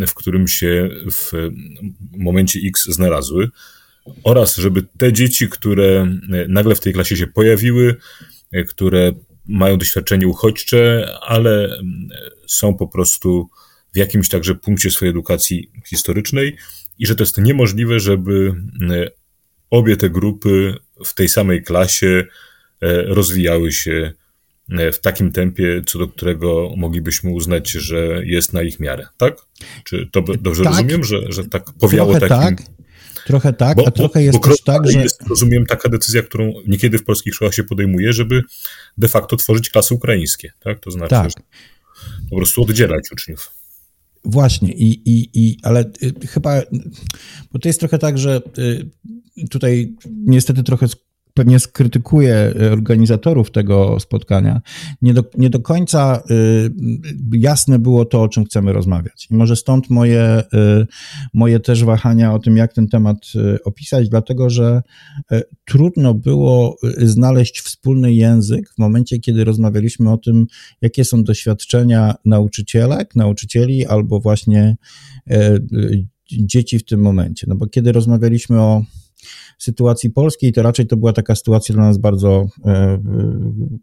w 0.06 0.14
którym 0.14 0.48
się 0.48 0.88
w 1.12 1.32
momencie 2.16 2.60
X 2.68 2.84
znalazły 2.84 3.50
oraz 4.24 4.56
żeby 4.56 4.82
te 4.98 5.12
dzieci, 5.12 5.48
które 5.48 6.02
e, 6.32 6.48
nagle 6.48 6.74
w 6.74 6.80
tej 6.80 6.92
klasie 6.92 7.16
się 7.16 7.26
pojawiły, 7.26 7.96
e, 8.52 8.64
które 8.64 9.12
mają 9.46 9.78
doświadczenie 9.78 10.28
uchodźcze, 10.28 11.08
ale 11.20 11.78
są 12.46 12.74
po 12.74 12.88
prostu 12.88 13.48
w 13.94 13.96
jakimś 13.96 14.28
także 14.28 14.54
punkcie 14.54 14.90
swojej 14.90 15.10
edukacji 15.10 15.70
historycznej 15.86 16.56
i 16.98 17.06
że 17.06 17.14
to 17.14 17.22
jest 17.22 17.38
niemożliwe, 17.38 18.00
żeby 18.00 18.54
obie 19.70 19.96
te 19.96 20.10
grupy 20.10 20.74
w 21.04 21.14
tej 21.14 21.28
samej 21.28 21.62
klasie 21.62 22.24
e, 22.80 23.02
rozwijały 23.02 23.72
się 23.72 24.12
w 24.92 24.98
takim 24.98 25.32
tempie, 25.32 25.82
co 25.86 25.98
do 25.98 26.08
którego 26.08 26.70
moglibyśmy 26.76 27.30
uznać, 27.30 27.70
że 27.70 28.22
jest 28.24 28.52
na 28.52 28.62
ich 28.62 28.80
miarę, 28.80 29.06
tak? 29.16 29.36
Czy 29.84 30.08
to 30.12 30.22
dobrze 30.22 30.64
tak, 30.64 30.72
rozumiem, 30.72 31.04
że, 31.04 31.32
że 31.32 31.44
tak 31.44 31.64
powiało 31.80 32.12
takim... 32.12 32.28
Tak. 32.28 32.74
Trochę 33.26 33.52
tak, 33.52 33.76
bo, 33.76 33.86
a 33.88 33.90
trochę 33.90 34.22
jest 34.22 34.38
bo, 34.38 34.48
też 34.48 34.60
tak, 34.60 34.90
że... 34.90 35.02
Jest, 35.02 35.22
rozumiem, 35.28 35.66
taka 35.66 35.88
decyzja, 35.88 36.22
którą 36.22 36.52
niekiedy 36.66 36.98
w 36.98 37.04
polskich 37.04 37.34
szkołach 37.34 37.54
się 37.54 37.64
podejmuje, 37.64 38.12
żeby 38.12 38.42
de 38.98 39.08
facto 39.08 39.36
tworzyć 39.36 39.70
klasy 39.70 39.94
ukraińskie, 39.94 40.52
tak? 40.60 40.80
To 40.80 40.90
znaczy, 40.90 41.10
tak. 41.10 41.30
po 42.30 42.36
prostu 42.36 42.62
oddzielać 42.62 43.12
uczniów. 43.12 43.50
Właśnie, 44.24 44.72
i, 44.72 45.10
i, 45.10 45.30
i, 45.34 45.58
ale 45.62 45.84
chyba, 46.28 46.62
bo 47.52 47.58
to 47.58 47.68
jest 47.68 47.80
trochę 47.80 47.98
tak, 47.98 48.18
że 48.18 48.42
tutaj 49.50 49.94
niestety 50.26 50.62
trochę 50.62 50.86
pewnie 51.34 51.60
skrytykuję 51.60 52.34
e, 52.34 52.72
organizatorów 52.72 53.50
tego 53.50 54.00
spotkania, 54.00 54.60
nie 55.02 55.14
do, 55.14 55.24
nie 55.38 55.50
do 55.50 55.60
końca 55.60 56.22
y, 56.30 56.70
jasne 57.32 57.78
było 57.78 58.04
to, 58.04 58.22
o 58.22 58.28
czym 58.28 58.44
chcemy 58.44 58.72
rozmawiać. 58.72 59.26
I 59.30 59.34
może 59.34 59.56
stąd 59.56 59.90
moje, 59.90 60.42
y, 60.54 60.86
moje 61.34 61.60
też 61.60 61.84
wahania 61.84 62.34
o 62.34 62.38
tym, 62.38 62.56
jak 62.56 62.72
ten 62.72 62.88
temat 62.88 63.18
opisać, 63.64 64.08
dlatego 64.08 64.50
że 64.50 64.82
trudno 65.64 66.14
było 66.14 66.76
znaleźć 66.98 67.60
wspólny 67.60 68.14
język 68.14 68.70
w 68.74 68.78
momencie, 68.78 69.18
kiedy 69.18 69.44
rozmawialiśmy 69.44 70.12
o 70.12 70.16
tym, 70.16 70.46
jakie 70.82 71.04
są 71.04 71.24
doświadczenia 71.24 72.14
nauczycielek, 72.24 73.14
nauczycieli 73.16 73.86
albo 73.86 74.20
właśnie 74.20 74.76
dzieci 76.32 76.78
w 76.78 76.84
tym 76.84 77.00
momencie. 77.00 77.46
No 77.48 77.56
bo 77.56 77.66
kiedy 77.66 77.92
rozmawialiśmy 77.92 78.60
o 78.60 78.84
sytuacji 79.58 80.10
polskiej, 80.10 80.52
to 80.52 80.62
raczej 80.62 80.86
to 80.86 80.96
była 80.96 81.12
taka 81.12 81.34
sytuacja 81.34 81.74
dla 81.74 81.84
nas 81.84 81.98
bardzo, 81.98 82.46
e, 82.64 82.98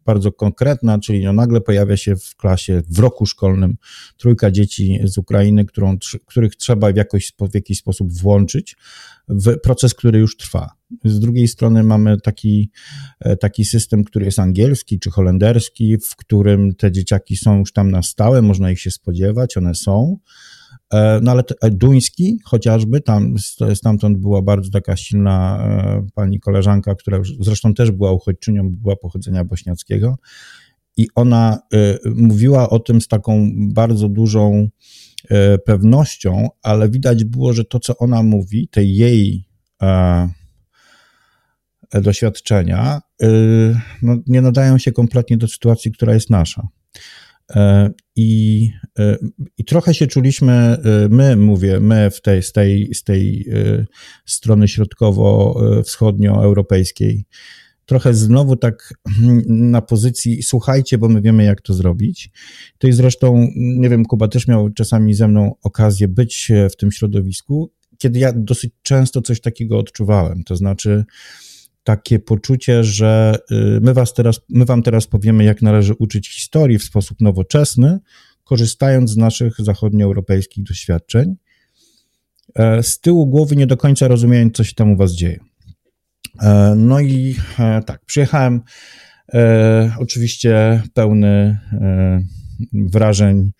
bardzo 0.06 0.32
konkretna, 0.32 1.00
czyli 1.00 1.24
no 1.24 1.34
nagle 1.34 1.62
pojawia 1.62 1.98
się 1.98 2.16
w 2.16 2.36
klasie, 2.36 2.82
w 2.90 3.00
roku 3.00 3.26
szkolnym 3.26 3.78
trójka 4.18 4.52
dzieci 4.52 5.00
z 5.04 5.18
Ukrainy, 5.18 5.66
którą, 5.66 5.98
których 6.26 6.56
trzeba 6.56 6.94
w, 6.94 6.96
jakoś, 6.96 7.34
w 7.52 7.56
jakiś 7.56 7.78
sposób 7.78 8.14
włączyć 8.14 8.76
w 9.28 9.60
proces, 9.60 9.94
który 9.94 10.20
już 10.20 10.38
trwa. 10.38 10.70
Z 11.06 11.20
drugiej 11.20 11.48
strony 11.48 11.84
mamy 11.84 12.22
taki, 12.22 12.72
e, 13.20 13.38
taki 13.38 13.66
system, 13.66 14.04
który 14.04 14.26
jest 14.26 14.40
angielski 14.40 15.00
czy 15.00 15.12
holenderski, 15.12 15.98
w 15.98 16.16
którym 16.16 16.76
te 16.76 16.92
dzieciaki 16.92 17.38
są 17.38 17.60
już 17.60 17.74
tam 17.74 17.92
na 17.92 18.04
stałe, 18.04 18.42
można 18.42 18.72
ich 18.72 18.80
się 18.80 18.92
spodziewać, 18.92 19.58
one 19.58 19.76
są. 19.76 20.18
E, 20.92 21.20
no 21.24 21.32
ale 21.32 21.44
e, 21.62 21.70
duński 21.70 22.40
chociażby, 22.44 23.02
tam 23.02 23.36
stamtąd 23.76 24.18
była 24.18 24.42
bardzo 24.42 24.70
taka 24.70 24.96
silna 24.96 25.64
e, 25.64 26.08
pani 26.16 26.40
koleżanka, 26.40 26.96
która 26.96 27.20
zresztą 27.40 27.74
też 27.74 27.92
była 27.92 28.12
uchodźczynią, 28.12 28.70
była 28.70 28.96
pochodzenia 28.96 29.44
bośniackiego 29.44 30.18
i 30.98 31.08
ona 31.16 31.60
mówiła 32.16 32.70
o 32.70 32.80
tym 32.80 33.02
z 33.02 33.08
taką 33.08 33.52
bardzo 33.56 34.10
dużą 34.10 34.70
pewnością, 35.66 36.48
ale 36.64 36.90
widać 36.90 37.24
było, 37.24 37.54
że 37.54 37.66
to, 37.66 37.80
co 37.80 37.98
ona 37.98 38.24
mówi, 38.24 38.68
te 38.68 38.84
jej 38.84 39.46
doświadczenia, 41.94 43.02
no, 44.02 44.18
nie 44.28 44.42
nadają 44.42 44.78
się 44.78 44.92
kompletnie 44.92 45.38
do 45.38 45.48
sytuacji, 45.48 45.92
która 45.92 46.14
jest 46.14 46.30
nasza. 46.30 46.68
E, 47.56 47.90
I, 48.16 48.70
e, 49.00 49.18
I 49.58 49.66
trochę 49.66 49.94
się 49.94 50.08
czuliśmy, 50.08 50.54
e, 50.54 50.78
my 51.10 51.36
mówię, 51.36 51.80
my 51.80 52.12
w 52.12 52.22
tej, 52.22 52.44
z, 52.44 52.52
tej, 52.52 52.94
z 52.94 53.04
tej 53.04 53.46
strony 54.26 54.68
środkowo-wschodnioeuropejskiej, 54.68 57.26
trochę 57.86 58.14
znowu 58.14 58.56
tak 58.56 58.94
na 59.48 59.82
pozycji 59.82 60.44
słuchajcie, 60.44 60.98
bo 60.98 61.10
my 61.10 61.22
wiemy, 61.22 61.44
jak 61.44 61.62
to 61.62 61.74
zrobić. 61.74 62.32
To 62.78 62.88
i 62.88 62.92
zresztą, 62.92 63.48
nie 63.56 63.90
wiem, 63.90 64.06
Kuba 64.06 64.28
też 64.28 64.48
miał 64.48 64.70
czasami 64.70 65.14
ze 65.14 65.28
mną 65.28 65.56
okazję 65.64 66.08
być 66.08 66.52
w 66.72 66.76
tym 66.76 66.92
środowisku, 66.92 67.72
kiedy 67.98 68.20
ja 68.20 68.34
dosyć 68.36 68.74
często 68.82 69.22
coś 69.22 69.42
takiego 69.42 69.80
odczuwałem. 69.80 70.44
To 70.44 70.56
znaczy, 70.56 71.06
takie 71.84 72.20
poczucie, 72.20 72.84
że 72.84 73.38
y, 73.52 73.56
my, 73.82 73.94
was 73.94 74.14
teraz, 74.14 74.42
my 74.50 74.66
wam 74.66 74.84
teraz 74.84 75.08
powiemy, 75.08 75.44
jak 75.44 75.62
należy 75.62 75.94
uczyć 75.94 76.30
historii 76.30 76.78
w 76.78 76.84
sposób 76.84 77.22
nowoczesny, 77.22 78.00
korzystając 78.44 79.12
z 79.12 79.18
naszych 79.18 79.56
zachodnioeuropejskich 79.60 80.64
doświadczeń. 80.64 81.36
E, 82.56 82.84
z 82.84 83.00
tyłu 83.00 83.28
głowy 83.28 83.56
nie 83.56 83.68
do 83.68 83.78
końca 83.78 84.08
rozumiejąc, 84.08 84.56
co 84.56 84.64
się 84.64 84.74
tam 84.74 84.92
u 84.92 84.96
was 84.96 85.12
dzieje. 85.12 85.40
E, 86.42 86.74
no 86.78 87.00
i 87.00 87.36
e, 87.60 87.82
tak, 87.86 88.06
przyjechałem 88.06 88.62
oczywiście 90.00 90.82
pełny 90.94 91.60
wrażeń 92.74 93.52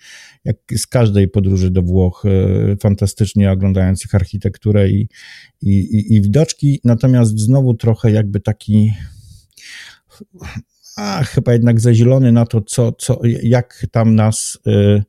jak 0.46 0.58
z 0.78 0.88
każdej 0.88 1.28
podróży 1.28 1.72
do 1.72 1.82
Włoch, 1.82 2.24
e, 2.26 2.78
fantastycznie 2.78 3.52
oglądając 3.52 4.06
ich 4.06 4.16
architekturę 4.16 4.90
i, 4.90 5.10
i, 5.62 5.80
i, 5.80 6.16
i 6.16 6.22
widoczki, 6.22 6.80
natomiast 6.84 7.40
znowu 7.40 7.74
trochę 7.74 8.12
jakby 8.12 8.40
taki 8.40 8.94
a 10.96 11.24
chyba 11.24 11.54
jednak 11.54 11.80
zazielony 11.80 12.32
na 12.32 12.46
to, 12.46 12.62
co, 12.62 12.92
co, 12.92 13.20
jak 13.44 13.86
tam 13.92 14.16
nas 14.16 14.58
y, 14.68 15.04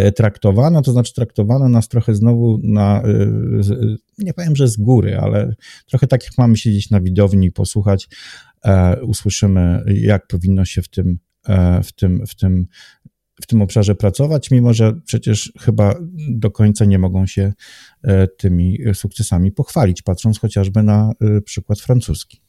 y, 0.00 0.12
traktowano, 0.12 0.82
to 0.82 0.92
znaczy 0.92 1.14
traktowano 1.14 1.68
nas 1.68 1.88
trochę 1.88 2.14
znowu 2.14 2.60
na, 2.62 3.02
y, 3.06 3.96
nie 4.18 4.34
powiem, 4.34 4.56
że 4.56 4.68
z 4.68 4.76
góry, 4.76 5.18
ale 5.18 5.54
trochę 5.86 6.06
tak 6.06 6.24
jak 6.24 6.38
mamy 6.38 6.56
siedzieć 6.56 6.90
na 6.90 7.00
widowni 7.00 7.46
i 7.46 7.52
posłuchać, 7.52 8.08
usłyszymy, 9.02 9.84
jak 9.86 10.26
powinno 10.26 10.64
się 10.64 10.82
w 10.82 10.88
tym, 10.88 11.18
w 11.84 11.92
tym, 11.92 12.26
w 12.26 12.34
tym 12.34 12.66
w 13.40 13.46
tym 13.46 13.62
obszarze 13.62 13.94
pracować, 13.94 14.50
mimo 14.50 14.74
że 14.74 15.00
przecież 15.04 15.52
chyba 15.60 15.94
do 16.28 16.50
końca 16.50 16.84
nie 16.84 16.98
mogą 16.98 17.26
się 17.26 17.52
e, 18.02 18.28
tymi 18.28 18.78
sukcesami 18.94 19.52
pochwalić, 19.52 20.02
patrząc 20.02 20.38
chociażby 20.38 20.82
na 20.82 21.12
e, 21.20 21.40
przykład 21.40 21.80
francuski. 21.80 22.40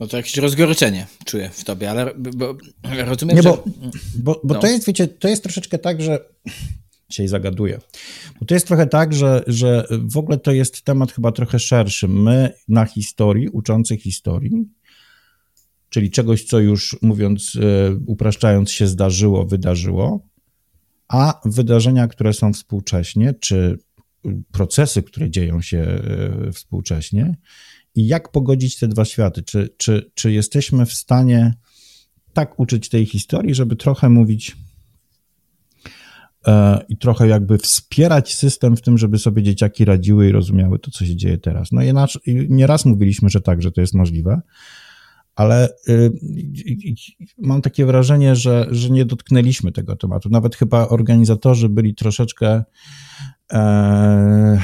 No 0.00 0.08
to 0.08 0.16
jakieś 0.16 0.36
rozgoryczenie 0.36 1.06
czuję 1.24 1.50
w 1.52 1.64
tobie, 1.64 1.90
ale 1.90 2.14
bo, 2.14 2.56
rozumiem, 3.04 3.36
nie, 3.36 3.42
bo, 3.42 3.64
że... 3.66 3.72
Bo, 4.18 4.40
bo 4.44 4.54
no. 4.54 4.60
to 4.60 4.66
jest, 4.66 4.86
wiecie, 4.86 5.08
to 5.08 5.28
jest 5.28 5.42
troszeczkę 5.42 5.78
tak, 5.78 6.02
że 6.02 6.18
dzisiaj 7.10 7.28
zagaduję. 7.28 7.80
Bo 8.40 8.46
to 8.46 8.54
jest 8.54 8.66
trochę 8.66 8.86
tak, 8.86 9.14
że, 9.14 9.44
że 9.46 9.86
w 9.90 10.16
ogóle 10.16 10.38
to 10.38 10.52
jest 10.52 10.82
temat 10.82 11.12
chyba 11.12 11.32
trochę 11.32 11.58
szerszy. 11.58 12.08
My 12.08 12.52
na 12.68 12.84
historii, 12.84 13.48
uczący 13.48 13.96
historii, 13.96 14.68
czyli 15.92 16.10
czegoś, 16.10 16.44
co 16.44 16.58
już 16.58 16.96
mówiąc, 17.02 17.58
e, 17.60 17.94
upraszczając 18.06 18.70
się, 18.70 18.86
zdarzyło, 18.86 19.46
wydarzyło, 19.46 20.26
a 21.08 21.40
wydarzenia, 21.44 22.08
które 22.08 22.32
są 22.32 22.52
współcześnie, 22.52 23.34
czy 23.34 23.78
procesy, 24.52 25.02
które 25.02 25.30
dzieją 25.30 25.60
się 25.60 25.78
e, 25.78 26.52
współcześnie, 26.52 27.36
i 27.94 28.06
jak 28.06 28.32
pogodzić 28.32 28.78
te 28.78 28.88
dwa 28.88 29.04
światy? 29.04 29.42
Czy, 29.42 29.74
czy, 29.76 30.10
czy 30.14 30.32
jesteśmy 30.32 30.86
w 30.86 30.92
stanie 30.92 31.54
tak 32.32 32.60
uczyć 32.60 32.88
tej 32.88 33.06
historii, 33.06 33.54
żeby 33.54 33.76
trochę 33.76 34.08
mówić 34.08 34.56
e, 36.46 36.84
i 36.88 36.96
trochę 36.96 37.28
jakby 37.28 37.58
wspierać 37.58 38.34
system 38.34 38.76
w 38.76 38.82
tym, 38.82 38.98
żeby 38.98 39.18
sobie 39.18 39.42
dzieciaki 39.42 39.84
radziły 39.84 40.28
i 40.28 40.32
rozumiały 40.32 40.78
to, 40.78 40.90
co 40.90 41.06
się 41.06 41.16
dzieje 41.16 41.38
teraz. 41.38 41.72
No 41.72 41.82
i 41.82 41.92
nieraz 42.48 42.84
mówiliśmy, 42.84 43.28
że 43.28 43.40
tak, 43.40 43.62
że 43.62 43.72
to 43.72 43.80
jest 43.80 43.94
możliwe, 43.94 44.40
ale 45.34 45.68
y, 45.88 46.12
mam 47.38 47.62
takie 47.62 47.86
wrażenie, 47.86 48.36
że, 48.36 48.66
że 48.70 48.90
nie 48.90 49.04
dotknęliśmy 49.04 49.72
tego 49.72 49.96
tematu. 49.96 50.28
Nawet 50.28 50.56
chyba 50.56 50.88
organizatorzy 50.88 51.68
byli 51.68 51.94
troszeczkę, 51.94 52.64
e, 53.52 54.60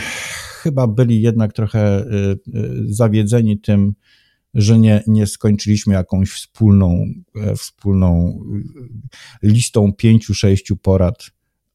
chyba 0.63 0.87
byli 0.87 1.23
jednak 1.23 1.53
trochę 1.53 2.01
y, 2.01 2.05
y, 2.05 2.85
zawiedzeni 2.87 3.59
tym, 3.59 3.95
że 4.55 4.79
nie, 4.79 5.03
nie 5.07 5.27
skończyliśmy 5.27 5.95
jakąś 5.95 6.31
wspólną, 6.31 7.07
e, 7.37 7.57
wspólną 7.57 8.41
listą 9.43 9.93
pięciu, 9.93 10.35
sześciu 10.35 10.77
porad 10.77 11.31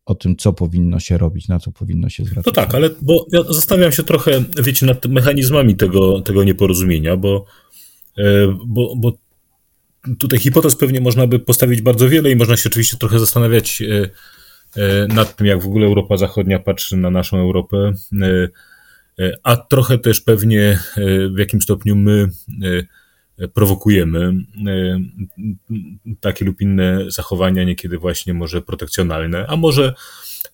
o 0.05 0.15
tym, 0.15 0.35
co 0.35 0.53
powinno 0.53 0.99
się 0.99 1.17
robić, 1.17 1.47
na 1.47 1.59
co 1.59 1.71
powinno 1.71 2.09
się 2.09 2.25
zwracać. 2.25 2.45
No 2.45 2.51
tak, 2.51 2.75
ale 2.75 2.89
bo 3.01 3.25
ja 3.31 3.43
zastanawiam 3.43 3.91
się 3.91 4.03
trochę, 4.03 4.43
wiecie, 4.63 4.85
nad 4.85 5.05
mechanizmami 5.05 5.75
tego, 5.75 6.21
tego 6.21 6.43
nieporozumienia, 6.43 7.17
bo 7.17 7.45
bo, 8.65 8.95
bo 8.95 9.11
tutaj 10.19 10.39
hipotez 10.39 10.75
pewnie 10.75 11.01
można 11.01 11.27
by 11.27 11.39
postawić 11.39 11.81
bardzo 11.81 12.09
wiele 12.09 12.31
i 12.31 12.35
można 12.35 12.57
się 12.57 12.69
oczywiście 12.69 12.97
trochę 12.97 13.19
zastanawiać 13.19 13.81
e, 13.81 14.09
e, 14.81 15.07
nad 15.07 15.35
tym, 15.35 15.47
jak 15.47 15.61
w 15.61 15.67
ogóle 15.67 15.87
Europa 15.87 16.17
Zachodnia 16.17 16.59
patrzy 16.59 16.97
na 16.97 17.09
naszą 17.09 17.37
Europę, 17.37 17.93
a 19.43 19.55
trochę 19.55 19.97
też 19.97 20.21
pewnie 20.21 20.79
w 21.35 21.39
jakim 21.39 21.61
stopniu 21.61 21.95
my 21.95 22.29
prowokujemy 23.53 24.33
takie 26.19 26.45
lub 26.45 26.61
inne 26.61 27.11
zachowania, 27.11 27.63
niekiedy 27.63 27.97
właśnie 27.97 28.33
może 28.33 28.61
protekcjonalne, 28.61 29.45
a 29.47 29.55
może 29.55 29.93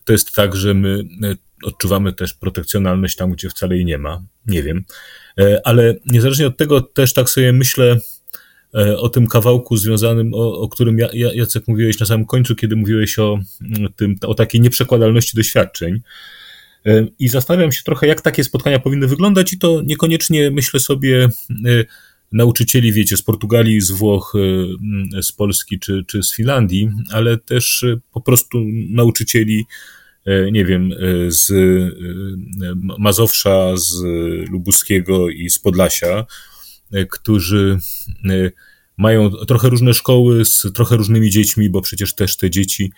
to 0.05 0.13
jest 0.13 0.35
tak, 0.35 0.55
że 0.55 0.73
my 0.73 1.03
odczuwamy 1.63 2.13
też 2.13 2.33
protekcjonalność 2.33 3.15
tam, 3.15 3.31
gdzie 3.31 3.49
wcale 3.49 3.75
jej 3.75 3.85
nie 3.85 3.97
ma. 3.97 4.21
Nie 4.47 4.63
wiem. 4.63 4.83
E, 5.39 5.61
ale 5.67 5.95
niezależnie 6.05 6.47
od 6.47 6.57
tego 6.57 6.81
też 6.81 7.13
tak 7.13 7.29
sobie 7.29 7.53
myślę 7.53 7.99
e, 8.75 8.97
o 8.97 9.09
tym 9.09 9.27
kawałku 9.27 9.77
związanym, 9.77 10.33
o, 10.33 10.59
o 10.59 10.69
którym 10.69 10.97
Jacek 11.13 11.67
mówiłeś 11.67 11.99
na 11.99 12.05
samym 12.05 12.25
końcu, 12.25 12.55
kiedy 12.55 12.75
mówiłeś 12.75 13.19
o, 13.19 13.39
mm, 13.61 13.93
tym, 13.95 14.15
o 14.21 14.33
takiej 14.33 14.61
nieprzekładalności 14.61 15.37
doświadczeń. 15.37 16.01
E, 16.85 17.07
I 17.19 17.27
zastanawiam 17.27 17.71
się 17.71 17.83
trochę, 17.83 18.07
jak 18.07 18.21
takie 18.21 18.43
spotkania 18.43 18.79
powinny 18.79 19.07
wyglądać, 19.07 19.53
i 19.53 19.57
to 19.57 19.81
niekoniecznie 19.85 20.51
myślę 20.51 20.79
sobie 20.79 21.29
nauczycieli, 22.31 22.93
wiecie, 22.93 23.17
z 23.17 23.21
Portugalii, 23.21 23.81
z 23.81 23.91
Włoch, 23.91 24.33
z 25.21 25.31
Polski 25.31 25.79
czy, 25.79 26.03
czy 26.07 26.23
z 26.23 26.35
Finlandii, 26.35 26.89
ale 27.11 27.37
też 27.37 27.85
po 28.11 28.21
prostu 28.21 28.57
nauczycieli, 28.89 29.65
nie 30.51 30.65
wiem, 30.65 30.91
z 31.27 31.51
Mazowsza, 32.99 33.77
z 33.77 34.01
Lubuskiego 34.49 35.29
i 35.29 35.49
z 35.49 35.59
Podlasia, 35.59 36.25
którzy 37.09 37.79
mają 38.97 39.29
trochę 39.31 39.69
różne 39.69 39.93
szkoły 39.93 40.45
z 40.45 40.65
trochę 40.73 40.95
różnymi 40.97 41.29
dziećmi, 41.29 41.69
bo 41.69 41.81
przecież 41.81 42.13
też 42.15 42.37
te 42.37 42.49
dzieci 42.49 42.91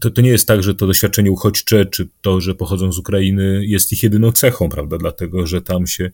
to, 0.00 0.10
to 0.10 0.22
nie 0.22 0.30
jest 0.30 0.48
tak, 0.48 0.62
że 0.62 0.74
to 0.74 0.86
doświadczenie 0.86 1.30
uchodźcze, 1.30 1.86
czy 1.86 2.08
to, 2.20 2.40
że 2.40 2.54
pochodzą 2.54 2.92
z 2.92 2.98
Ukrainy, 2.98 3.60
jest 3.66 3.92
ich 3.92 4.02
jedyną 4.02 4.32
cechą, 4.32 4.68
prawda? 4.68 4.98
Dlatego, 4.98 5.46
że 5.46 5.62
tam 5.62 5.86
się 5.86 6.10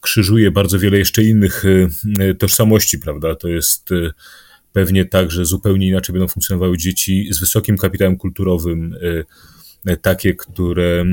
krzyżuje 0.00 0.50
bardzo 0.50 0.78
wiele 0.78 0.98
jeszcze 0.98 1.24
innych 1.24 1.64
e, 2.18 2.34
tożsamości, 2.34 2.98
prawda? 2.98 3.34
To 3.34 3.48
jest 3.48 3.92
e, 3.92 4.12
pewnie 4.72 5.04
tak, 5.04 5.30
że 5.30 5.44
zupełnie 5.44 5.88
inaczej 5.88 6.12
będą 6.12 6.28
funkcjonowały 6.28 6.78
dzieci 6.78 7.28
z 7.30 7.40
wysokim 7.40 7.76
kapitałem 7.76 8.16
kulturowym, 8.16 8.94
e, 9.86 9.96
takie, 9.96 10.34
które 10.34 11.04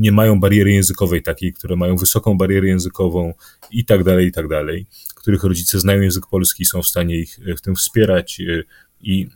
nie 0.00 0.12
mają 0.12 0.40
bariery 0.40 0.72
językowej 0.72 1.22
takiej, 1.22 1.52
które 1.52 1.76
mają 1.76 1.96
wysoką 1.96 2.38
barierę 2.38 2.68
językową 2.68 3.34
i 3.70 3.84
tak 3.84 4.04
dalej, 4.04 4.26
i 4.26 4.32
tak 4.32 4.48
dalej, 4.48 4.86
których 5.14 5.44
rodzice 5.44 5.80
znają 5.80 6.00
język 6.00 6.26
polski, 6.30 6.64
są 6.64 6.82
w 6.82 6.86
stanie 6.86 7.16
ich 7.16 7.38
w 7.56 7.60
tym 7.60 7.76
wspierać, 7.76 8.40
i 9.02 9.28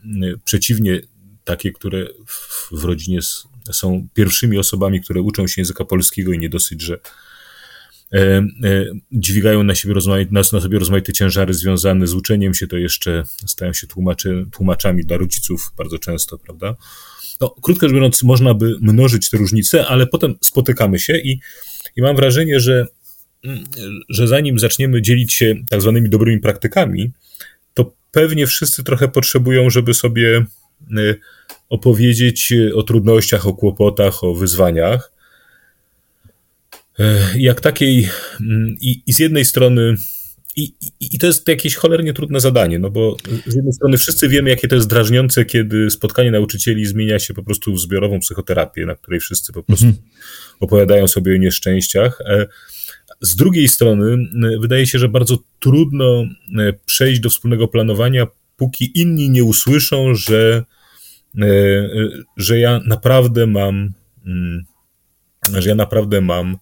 przeciwnie, 0.45 1.01
takie, 1.43 1.71
które 1.71 2.07
w, 2.71 2.83
rodzinie 2.83 3.19
są 3.71 4.07
pierwszymi 4.13 4.57
osobami, 4.57 5.01
które 5.01 5.21
uczą 5.21 5.47
się 5.47 5.61
języka 5.61 5.85
polskiego 5.85 6.33
i 6.33 6.39
nie 6.39 6.49
dosyć, 6.49 6.81
że 6.81 6.93
e, 6.93 6.97
e, 6.97 7.01
dźwigają 9.11 9.63
na, 9.63 9.75
siebie 9.75 9.93
rozmaite, 9.93 10.31
na, 10.33 10.39
na 10.39 10.61
sobie 10.61 10.79
rozmaite 10.79 11.13
ciężary 11.13 11.53
związane 11.53 12.07
z 12.07 12.13
uczeniem 12.13 12.53
się, 12.53 12.67
to 12.67 12.77
jeszcze 12.77 13.23
stają 13.45 13.73
się 13.73 13.87
tłumaczy, 13.87 14.45
tłumaczami 14.51 15.05
dla 15.05 15.17
rodziców 15.17 15.71
bardzo 15.77 15.99
często, 15.99 16.37
prawda? 16.37 16.75
No, 17.41 17.55
krótko 17.61 17.87
rzecz 17.87 17.93
biorąc, 17.93 18.23
można 18.23 18.53
by 18.53 18.75
mnożyć 18.81 19.29
te 19.29 19.37
różnice, 19.37 19.87
ale 19.87 20.07
potem 20.07 20.35
spotykamy 20.41 20.99
się 20.99 21.17
i, 21.17 21.39
i 21.95 22.01
mam 22.01 22.15
wrażenie, 22.15 22.59
że, 22.59 22.85
że 24.09 24.27
zanim 24.27 24.59
zaczniemy 24.59 25.01
dzielić 25.01 25.33
się 25.33 25.55
tak 25.69 25.81
zwanymi 25.81 26.09
dobrymi 26.09 26.39
praktykami, 26.39 27.11
pewnie 28.15 28.47
wszyscy 28.47 28.83
trochę 28.83 29.07
potrzebują, 29.07 29.69
żeby 29.69 29.93
sobie 29.93 30.45
y, 30.97 31.19
opowiedzieć 31.69 32.53
o 32.75 32.83
trudnościach, 32.83 33.47
o 33.47 33.53
kłopotach, 33.53 34.23
o 34.23 34.35
wyzwaniach. 34.35 35.11
Y, 36.99 37.39
jak 37.39 37.61
takiej, 37.61 38.09
mm, 38.41 38.75
i, 38.81 39.03
i 39.07 39.13
z 39.13 39.19
jednej 39.19 39.45
strony, 39.45 39.95
i, 40.55 40.73
i, 40.99 41.19
to 41.19 41.27
jest 41.27 41.47
jakieś 41.47 41.75
cholernie 41.75 42.13
trudne 42.13 42.39
zadanie, 42.39 42.79
no 42.79 42.89
bo 42.89 43.17
z 43.45 43.55
jednej 43.55 43.73
strony 43.73 43.97
wszyscy 43.97 44.29
wiemy, 44.29 44.49
jakie 44.49 44.67
to 44.67 44.75
jest 44.75 44.87
drażniące, 44.87 45.45
kiedy 45.45 45.89
spotkanie 45.89 46.31
nauczycieli 46.31 46.85
zmienia 46.85 47.19
się 47.19 47.33
po 47.33 47.43
prostu 47.43 47.73
w 47.73 47.79
zbiorową 47.79 48.19
psychoterapię, 48.19 48.85
na 48.85 48.95
której 48.95 49.19
wszyscy 49.19 49.53
po 49.53 49.63
prostu 49.63 49.85
mhm. 49.85 50.03
opowiadają 50.59 51.07
sobie 51.07 51.33
o 51.33 51.37
nieszczęściach. 51.37 52.21
E, 52.21 52.45
z 53.21 53.35
drugiej 53.35 53.67
strony, 53.67 54.17
wydaje 54.59 54.87
się, 54.87 54.99
że 54.99 55.09
bardzo 55.09 55.37
trudno 55.59 56.25
przejść 56.85 57.19
do 57.19 57.29
wspólnego 57.29 57.67
planowania, 57.67 58.27
póki 58.57 59.01
inni 59.01 59.29
nie 59.29 59.43
usłyszą, 59.43 60.15
że, 60.15 60.63
że 62.37 62.59
ja 62.59 62.79
naprawdę 62.85 63.47
mam, 63.47 63.93
że 65.53 65.69
ja 65.69 65.75
naprawdę 65.75 66.21
mam 66.21 66.57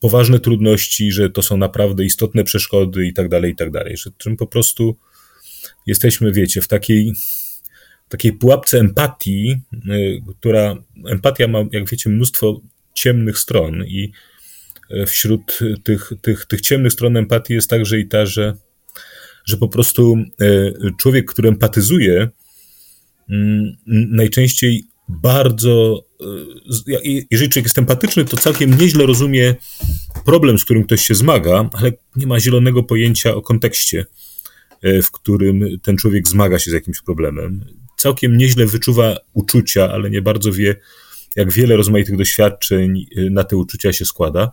poważne 0.00 0.40
trudności, 0.40 1.12
że 1.12 1.30
to 1.30 1.42
są 1.42 1.56
naprawdę 1.56 2.04
istotne 2.04 2.44
przeszkody 2.44 3.06
i 3.06 3.12
tak 3.12 3.28
dalej, 3.28 3.52
i 3.52 3.56
tak 3.56 3.70
dalej. 3.70 3.96
Że 3.96 4.10
czym 4.18 4.36
po 4.36 4.46
prostu 4.46 4.96
jesteśmy, 5.86 6.32
wiecie, 6.32 6.60
w 6.60 6.68
takiej, 6.68 7.12
takiej 8.08 8.32
pułapce 8.32 8.78
empatii, 8.78 9.56
która 10.38 10.76
empatia 11.08 11.48
ma, 11.48 11.58
jak 11.72 11.90
wiecie, 11.90 12.10
mnóstwo 12.10 12.60
ciemnych 12.94 13.38
stron 13.38 13.84
i 13.84 14.12
e, 14.90 15.06
wśród 15.06 15.58
tych, 15.84 16.12
tych, 16.22 16.46
tych 16.46 16.60
ciemnych 16.60 16.92
stron 16.92 17.16
empatii 17.16 17.54
jest 17.54 17.70
także 17.70 17.98
i 17.98 18.08
ta, 18.08 18.26
że, 18.26 18.54
że 19.44 19.56
po 19.56 19.68
prostu 19.68 20.16
e, 20.40 20.72
człowiek, 20.98 21.30
który 21.30 21.48
empatyzuje, 21.48 22.28
mm, 23.30 23.76
najczęściej 23.86 24.84
bardzo, 25.08 26.04
e, 26.20 27.24
jeżeli 27.30 27.50
człowiek 27.50 27.64
jest 27.64 27.78
empatyczny, 27.78 28.24
to 28.24 28.36
całkiem 28.36 28.78
nieźle 28.78 29.06
rozumie 29.06 29.54
problem, 30.24 30.58
z 30.58 30.64
którym 30.64 30.84
ktoś 30.84 31.06
się 31.06 31.14
zmaga, 31.14 31.70
ale 31.72 31.92
nie 32.16 32.26
ma 32.26 32.40
zielonego 32.40 32.82
pojęcia 32.82 33.34
o 33.34 33.42
kontekście, 33.42 34.04
w 35.02 35.10
którym 35.10 35.64
ten 35.82 35.96
człowiek 35.96 36.28
zmaga 36.28 36.58
się 36.58 36.70
z 36.70 36.74
jakimś 36.74 37.00
problemem. 37.00 37.64
Całkiem 37.96 38.36
nieźle 38.36 38.66
wyczuwa 38.66 39.16
uczucia, 39.32 39.92
ale 39.92 40.10
nie 40.10 40.22
bardzo 40.22 40.52
wie, 40.52 40.76
jak 41.36 41.52
wiele 41.52 41.76
rozmaitych 41.76 42.16
doświadczeń 42.16 43.06
y, 43.18 43.30
na 43.30 43.44
te 43.44 43.56
uczucia 43.56 43.92
się 43.92 44.04
składa. 44.04 44.52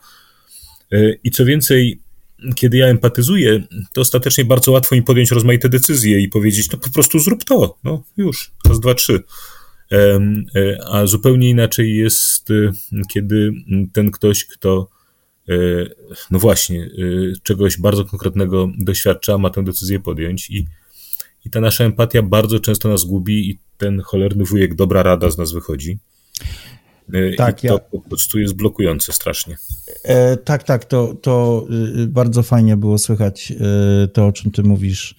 I 1.24 1.32
co 1.32 1.46
więcej, 1.46 2.00
kiedy 2.56 2.78
ja 2.78 2.88
empatyzuję, 2.88 3.64
to 3.94 4.02
ostatecznie 4.02 4.46
bardzo 4.46 4.72
łatwo 4.72 4.96
mi 4.96 5.04
podjąć 5.04 5.32
rozmaite 5.32 5.70
decyzje 5.70 6.20
i 6.20 6.30
powiedzieć, 6.30 6.72
no 6.72 6.80
po 6.80 6.90
prostu 6.90 7.20
zrób 7.20 7.44
to, 7.44 7.78
no 7.84 8.04
już, 8.18 8.52
raz, 8.66 8.80
dwa, 8.80 8.94
trzy. 8.94 9.24
Y, 9.92 10.78
a 10.86 11.06
zupełnie 11.06 11.50
inaczej 11.50 11.96
jest, 11.96 12.50
kiedy 13.10 13.52
ten 13.94 14.12
ktoś, 14.12 14.46
kto 14.46 14.90
no 16.32 16.40
właśnie, 16.40 16.90
czegoś 17.44 17.78
bardzo 17.78 18.06
konkretnego 18.06 18.70
doświadcza, 18.78 19.38
ma 19.38 19.50
tę 19.50 19.64
decyzję 19.64 20.00
podjąć 20.00 20.50
i, 20.50 20.66
i 21.46 21.50
ta 21.50 21.62
nasza 21.62 21.84
empatia 21.84 22.22
bardzo 22.22 22.60
często 22.60 22.90
nas 22.90 23.04
gubi 23.04 23.50
i 23.50 23.60
ten 23.78 24.02
cholerny 24.02 24.44
wujek 24.44 24.76
dobra 24.76 25.04
rada 25.04 25.30
z 25.30 25.38
nas 25.38 25.52
wychodzi. 25.52 26.00
E, 27.14 27.36
tak, 27.36 27.64
I 27.64 27.68
to 27.68 27.74
ja... 27.74 27.80
po 27.80 28.02
prostu 28.02 28.40
jest 28.40 28.54
blokujące 28.54 29.14
strasznie. 29.14 29.58
E, 30.04 30.38
tak, 30.38 30.64
tak, 30.64 30.86
to, 30.86 31.14
to 31.14 31.66
y, 31.98 32.08
bardzo 32.08 32.44
fajnie 32.44 32.78
było 32.78 32.98
słychać 32.98 33.52
e, 33.52 34.08
to, 34.08 34.28
o 34.28 34.32
czym 34.32 34.52
ty 34.52 34.64
mówisz, 34.64 35.16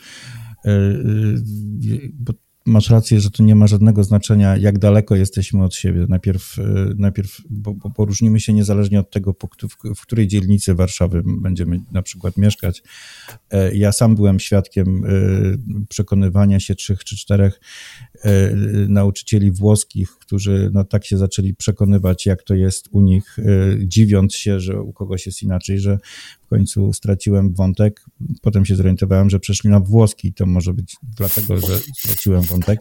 e, 0.64 0.70
y, 0.70 2.12
bo 2.14 2.32
masz 2.66 2.90
rację, 2.90 3.20
że 3.20 3.30
to 3.30 3.42
nie 3.42 3.54
ma 3.54 3.66
żadnego 3.66 4.04
znaczenia, 4.04 4.56
jak 4.56 4.78
daleko 4.78 5.16
jesteśmy 5.16 5.64
od 5.64 5.74
siebie. 5.74 6.06
Najpierw, 6.08 6.58
e, 6.58 6.62
najpierw 6.96 7.40
bo, 7.50 7.74
bo 7.74 7.90
poróżnimy 7.90 8.40
się 8.40 8.52
niezależnie 8.52 9.00
od 9.00 9.10
tego, 9.10 9.34
w, 9.96 10.00
której 10.02 10.28
dzielnicy 10.28 10.74
Warszawy 10.74 11.22
będziemy 11.26 11.80
na 11.92 12.02
przykład 12.02 12.36
mieszkać. 12.36 12.82
E, 13.50 13.76
ja 13.76 13.92
sam 13.92 14.14
byłem 14.14 14.40
świadkiem 14.40 15.04
e, 15.04 15.86
przekonywania 15.88 16.60
się 16.60 16.74
trzech 16.74 17.04
czy 17.04 17.16
czterech 17.16 17.60
nauczycieli 18.88 19.50
włoskich, 19.50 20.10
którzy 20.10 20.70
no, 20.72 20.84
tak 20.84 21.04
się 21.04 21.18
zaczęli 21.18 21.54
przekonywać, 21.54 22.26
jak 22.26 22.42
to 22.42 22.54
jest 22.54 22.88
u 22.90 23.00
nich, 23.00 23.36
dziwiąc 23.78 24.34
się, 24.34 24.60
że 24.60 24.82
u 24.82 24.92
kogoś 24.92 25.26
jest 25.26 25.42
inaczej, 25.42 25.78
że 25.78 25.98
w 26.44 26.46
końcu 26.46 26.92
straciłem 26.92 27.54
wątek. 27.54 28.04
Potem 28.42 28.64
się 28.64 28.76
zorientowałem, 28.76 29.30
że 29.30 29.40
przeszli 29.40 29.70
na 29.70 29.80
włoski. 29.80 30.32
To 30.32 30.46
może 30.46 30.74
być 30.74 30.96
dlatego, 31.16 31.56
że 31.56 31.78
straciłem 31.98 32.42
wątek, 32.42 32.80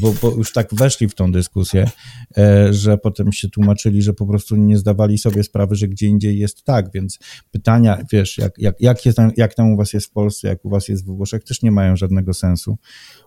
bo, 0.00 0.14
bo 0.22 0.30
już 0.36 0.52
tak 0.52 0.74
weszli 0.74 1.08
w 1.08 1.14
tą 1.14 1.32
dyskusję, 1.32 1.90
e, 2.38 2.74
że 2.74 2.98
potem 2.98 3.32
się 3.32 3.48
tłumaczyli, 3.48 4.02
że 4.02 4.12
po 4.12 4.26
prostu 4.26 4.56
nie 4.56 4.78
zdawali 4.78 5.18
sobie 5.18 5.42
sprawy, 5.42 5.74
że 5.74 5.88
gdzie 5.88 6.06
indziej 6.06 6.38
jest 6.38 6.64
tak. 6.64 6.92
Więc 6.94 7.18
pytania, 7.50 8.04
wiesz, 8.12 8.38
jak, 8.38 8.58
jak, 8.58 8.80
jak, 8.80 9.06
jest 9.06 9.16
tam, 9.16 9.30
jak 9.36 9.54
tam 9.54 9.72
u 9.72 9.76
was 9.76 9.92
jest 9.92 10.06
w 10.06 10.10
Polsce, 10.10 10.48
jak 10.48 10.64
u 10.64 10.70
was 10.70 10.88
jest 10.88 11.04
w 11.04 11.06
Włoszech, 11.06 11.44
też 11.44 11.62
nie 11.62 11.70
mają 11.70 11.96
żadnego 11.96 12.34
sensu, 12.34 12.78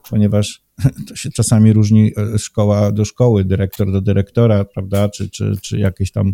ponieważ 0.09 0.68
to 1.07 1.15
się 1.15 1.29
czasami 1.29 1.73
różni 1.73 2.11
e, 2.17 2.39
szkoła 2.39 2.91
do 2.91 3.05
szkoły, 3.05 3.45
dyrektor 3.45 3.91
do 3.91 4.01
dyrektora, 4.01 4.65
prawda, 4.65 5.09
czy, 5.09 5.29
czy, 5.29 5.53
czy 5.61 5.79
jakieś 5.79 6.11
tam 6.11 6.33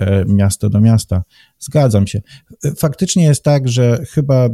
E, 0.00 0.24
miasto 0.24 0.70
do 0.70 0.80
miasta. 0.80 1.22
Zgadzam 1.58 2.06
się. 2.06 2.22
Faktycznie 2.76 3.24
jest 3.24 3.44
tak, 3.44 3.68
że 3.68 4.04
chyba 4.10 4.46
e, 4.46 4.50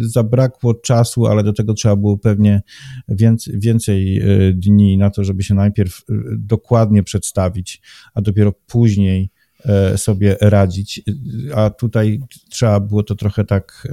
zabrakło 0.00 0.74
czasu, 0.74 1.26
ale 1.26 1.42
do 1.42 1.52
tego 1.52 1.74
trzeba 1.74 1.96
było 1.96 2.18
pewnie 2.18 2.62
więcej, 3.08 3.60
więcej 3.60 4.18
e, 4.18 4.52
dni 4.52 4.98
na 4.98 5.10
to, 5.10 5.24
żeby 5.24 5.42
się 5.42 5.54
najpierw 5.54 6.02
dokładnie 6.36 7.02
przedstawić, 7.02 7.82
a 8.14 8.20
dopiero 8.20 8.52
później 8.66 9.30
sobie 9.96 10.36
radzić. 10.40 11.02
A 11.54 11.70
tutaj 11.70 12.20
trzeba 12.50 12.80
było 12.80 13.02
to 13.02 13.14
trochę 13.14 13.44
tak, 13.44 13.88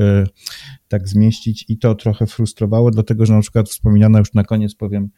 tak 0.87 1.07
zmieścić 1.07 1.65
i 1.67 1.77
to 1.77 1.95
trochę 1.95 2.27
frustrowało, 2.27 2.91
dlatego 2.91 3.25
że 3.25 3.33
na 3.33 3.41
przykład 3.41 3.69
wspominana 3.69 4.19
już 4.19 4.33
na 4.33 4.43
koniec 4.43 4.75
powiem 4.75 5.03
e, 5.03 5.09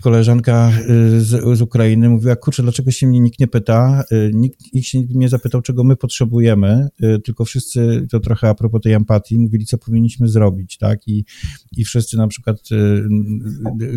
koleżanka 0.00 0.72
y, 0.90 1.20
z, 1.20 1.58
z, 1.58 1.62
Ukrainy 1.62 2.08
mówiła, 2.08 2.36
kurczę, 2.36 2.62
dlaczego 2.62 2.90
się 2.90 3.06
mnie 3.06 3.20
nikt 3.20 3.40
nie 3.40 3.48
pyta, 3.48 4.04
y, 4.12 4.30
nikt 4.34 4.74
ich 4.74 4.88
się 4.88 5.02
nie 5.10 5.28
zapytał, 5.28 5.62
czego 5.62 5.84
my 5.84 5.96
potrzebujemy, 5.96 6.88
y, 7.02 7.18
tylko 7.18 7.44
wszyscy, 7.44 8.06
to 8.10 8.20
trochę 8.20 8.48
a 8.48 8.54
propos 8.54 8.80
tej 8.80 8.92
empatii, 8.92 9.38
mówili, 9.38 9.66
co 9.66 9.78
powinniśmy 9.78 10.28
zrobić, 10.28 10.78
tak, 10.78 11.08
i, 11.08 11.24
i 11.76 11.84
wszyscy 11.84 12.16
na 12.16 12.28
przykład, 12.28 12.56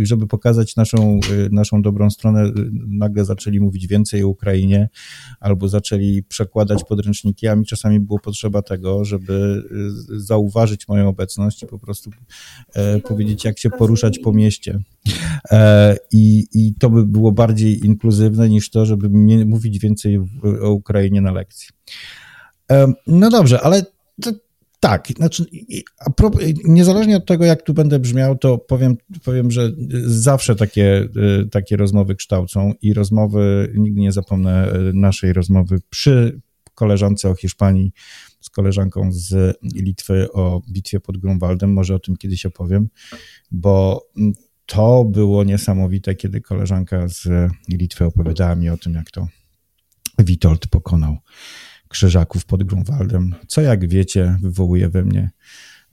żeby 0.01 0.27
pokazać 0.27 0.75
naszą, 0.75 1.19
naszą 1.51 1.81
dobrą 1.81 2.09
stronę, 2.09 2.51
nagle 2.87 3.25
zaczęli 3.25 3.59
mówić 3.59 3.87
więcej 3.87 4.23
o 4.23 4.27
Ukrainie, 4.27 4.89
albo 5.39 5.67
zaczęli 5.67 6.23
przekładać 6.23 6.83
podręczniki, 6.83 7.47
a 7.47 7.55
mi 7.55 7.65
czasami 7.65 7.99
było 7.99 8.19
potrzeba 8.19 8.61
tego, 8.61 9.05
żeby 9.05 9.63
zauważyć 10.17 10.87
moją 10.87 11.09
obecność 11.09 11.63
i 11.63 11.67
po 11.67 11.79
prostu 11.79 12.11
e, 12.73 12.99
powiedzieć, 12.99 13.45
jak 13.45 13.59
się 13.59 13.69
poruszać 13.69 14.19
po 14.19 14.33
mieście. 14.33 14.79
E, 15.51 15.97
I, 16.11 16.47
I 16.53 16.73
to 16.73 16.89
by 16.89 17.05
było 17.05 17.31
bardziej 17.31 17.85
inkluzywne 17.85 18.49
niż 18.49 18.69
to, 18.69 18.85
żeby 18.85 19.09
mówić 19.45 19.79
więcej 19.79 20.19
o 20.61 20.71
Ukrainie 20.71 21.21
na 21.21 21.31
lekcji. 21.31 21.69
E, 22.71 22.93
no 23.07 23.29
dobrze, 23.29 23.61
ale 23.61 23.85
to, 24.21 24.31
tak, 24.79 25.07
znaczy, 25.17 25.45
niezależnie 26.65 27.17
od 27.17 27.25
tego, 27.25 27.45
jak 27.45 27.61
tu 27.61 27.73
będę 27.73 27.99
brzmiał, 27.99 28.37
to 28.37 28.57
powiem, 28.57 28.97
powiem 29.23 29.51
że 29.51 29.71
zawsze 30.05 30.55
takie, 30.55 31.07
takie 31.51 31.77
rozmowy 31.77 32.15
kształcą 32.15 32.73
i 32.81 32.93
rozmowy, 32.93 33.73
nigdy 33.77 34.01
nie 34.01 34.11
zapomnę 34.11 34.73
naszej 34.93 35.33
rozmowy 35.33 35.79
przy 35.89 36.41
koleżance 36.75 37.29
o 37.29 37.35
Hiszpanii 37.35 37.91
z 38.41 38.49
koleżanką 38.49 39.09
z 39.11 39.57
Litwy 39.63 40.31
o 40.31 40.61
bitwie 40.69 40.99
pod 40.99 41.17
Grunwaldem. 41.17 41.73
Może 41.73 41.95
o 41.95 41.99
tym 41.99 42.17
kiedyś 42.17 42.45
opowiem, 42.45 42.89
bo 43.51 44.05
to 44.67 45.05
było 45.05 45.43
niesamowite, 45.43 46.15
kiedy 46.15 46.41
koleżanka 46.41 47.07
z 47.07 47.51
Litwy 47.69 48.05
opowiadała 48.05 48.55
mi 48.55 48.69
o 48.69 48.77
tym, 48.77 48.93
jak 48.93 49.11
to 49.11 49.27
Witold 50.19 50.67
pokonał 50.67 51.17
krzyżaków 51.87 52.45
pod 52.45 52.63
Grunwaldem, 52.63 53.35
co 53.47 53.61
jak 53.61 53.89
wiecie 53.89 54.37
wywołuje 54.41 54.89
we 54.89 55.03
mnie, 55.03 55.31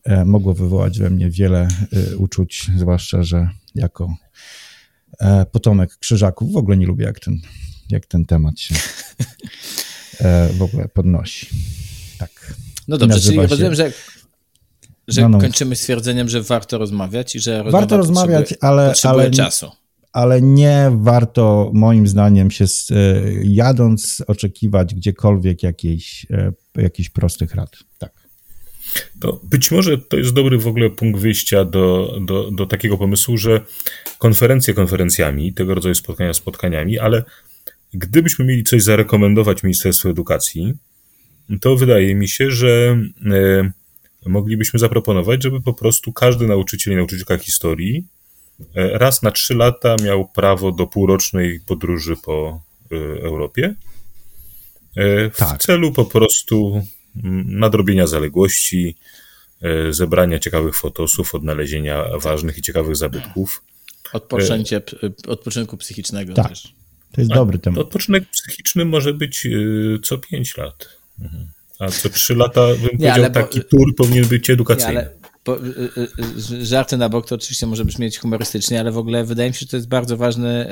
e, 0.05 0.25
mogło 0.25 0.55
wywołać 0.55 0.99
we 0.99 1.11
mnie 1.11 1.31
wiele 1.31 1.69
e, 2.13 2.17
uczuć, 2.17 2.71
zwłaszcza, 2.77 3.23
że 3.23 3.49
jako 3.75 4.17
e, 5.21 5.47
potomek 5.47 5.97
krzyżaków 5.97 6.53
w 6.53 6.57
ogóle 6.57 6.77
nie 6.77 6.87
lubię, 6.87 7.05
jak 7.05 7.21
ten, 7.21 7.41
jak 7.91 8.07
ten 8.07 8.25
temat 8.25 8.61
się 8.61 8.75
w 10.59 10.63
ogóle 10.63 10.89
podnosi. 10.89 11.47
Tak. 12.19 12.55
No 12.89 12.99
dobrze, 12.99 13.21
czyli 13.21 13.37
rozumiem, 13.37 13.75
że 13.75 13.93
że 15.09 15.23
no, 15.23 15.29
no. 15.29 15.39
kończymy 15.39 15.77
stwierdzeniem, 15.77 16.29
że 16.29 16.43
warto 16.43 16.79
rozmawiać 16.79 17.35
i 17.35 17.41
że 17.41 17.65
warto 17.65 17.97
rozmawiać, 17.97 18.55
ale, 18.61 18.93
ale 19.03 19.31
czasu. 19.31 19.71
Ale 20.13 20.43
nie 20.43 20.91
warto, 20.95 21.71
moim 21.75 22.07
zdaniem, 22.07 22.51
się 22.51 22.65
e, 22.65 22.67
jadąc, 23.43 24.23
oczekiwać 24.27 24.95
gdziekolwiek 24.95 25.63
jakiejś, 25.63 26.27
e, 26.31 26.53
jakichś 26.77 27.11
prostych 27.11 27.55
rad. 27.55 27.71
Tak. 27.99 28.13
To 29.21 29.41
być 29.43 29.71
może 29.71 29.99
to 29.99 30.17
jest 30.17 30.33
dobry 30.33 30.59
w 30.59 30.67
ogóle 30.67 30.91
punkt 30.91 31.21
wyjścia 31.21 31.65
do, 31.65 32.17
do, 32.21 32.51
do 32.51 32.67
takiego 32.67 32.99
pomysłu, 32.99 33.37
że 33.37 33.61
konferencje 34.19 34.75
konferencjami, 34.75 35.55
tego 35.55 35.75
rodzaju 35.75 35.95
spotkania 35.95 36.35
spotkaniami, 36.35 36.99
ale 36.99 37.25
gdybyśmy 37.95 38.45
mieli 38.45 38.65
coś 38.65 38.83
zarekomendować 38.83 39.63
Ministerstwu 39.63 40.09
Edukacji, 40.09 40.75
to 41.61 41.77
wydaje 41.77 42.15
mi 42.15 42.29
się, 42.29 42.51
że 42.51 42.99
e, 43.27 43.73
moglibyśmy 44.27 44.79
zaproponować, 44.79 45.43
żeby 45.43 45.61
po 45.61 45.75
prostu 45.75 46.13
każdy 46.13 46.47
nauczyciel 46.47 46.93
i 46.93 46.97
nauczycielka 46.97 47.39
historii 47.39 48.07
e, 48.75 48.99
raz 48.99 49.23
na 49.23 49.31
trzy 49.31 49.55
lata 49.55 49.97
miał 50.03 50.29
prawo 50.29 50.73
do 50.73 50.87
półrocznej 50.87 51.61
podróży 51.61 52.17
po 52.25 52.61
e, 52.93 52.97
Europie 53.23 53.75
e, 54.97 55.31
w 55.31 55.37
tak. 55.37 55.63
celu 55.63 55.93
po 55.93 56.05
prostu 56.05 56.83
mm, 57.25 57.59
nadrobienia 57.59 58.07
zaległości, 58.07 58.97
zebrania 59.91 60.39
ciekawych 60.39 60.77
fotosów, 60.77 61.35
odnalezienia 61.35 62.05
ważnych 62.19 62.59
i 62.59 62.63
ciekawych 62.63 62.97
zabytków. 62.97 63.63
Odpoczęcie, 64.13 64.83
odpoczynku 65.27 65.77
psychicznego 65.77 66.35
tak. 66.35 66.49
też. 66.49 66.75
To 67.13 67.21
jest 67.21 67.33
dobry 67.33 67.59
temat. 67.59 67.81
Odpoczynek 67.81 68.25
psychiczny 68.31 68.85
może 68.85 69.15
być 69.15 69.49
co 70.03 70.19
pięć 70.19 70.57
lat. 70.57 70.89
Mhm. 71.21 71.49
A 71.79 71.89
co 71.89 72.09
trzy 72.09 72.35
lata, 72.35 72.61
bym 72.67 72.99
nie, 72.99 73.11
powiedział, 73.11 73.31
taki 73.31 73.59
bo, 73.59 73.65
tur 73.65 73.95
powinien 73.97 74.27
być 74.27 74.51
edukacyjny. 74.51 74.93
Nie, 74.93 74.99
ale 74.99 75.11
bo, 75.45 75.57
y, 75.57 75.61
y, 75.61 76.55
y, 76.55 76.67
żarty 76.67 76.97
na 76.97 77.09
bok 77.09 77.29
to 77.29 77.35
oczywiście 77.35 77.67
może 77.67 77.85
brzmieć 77.85 78.19
humorystycznie, 78.19 78.81
ale 78.81 78.93
w 78.93 78.99
ogóle 78.99 79.25
wydaje 79.25 79.51
mi 79.51 79.55
się, 79.55 79.61
że 79.61 79.67
to 79.67 79.77
jest 79.77 79.89
bardzo 79.89 80.17
ważny 80.17 80.67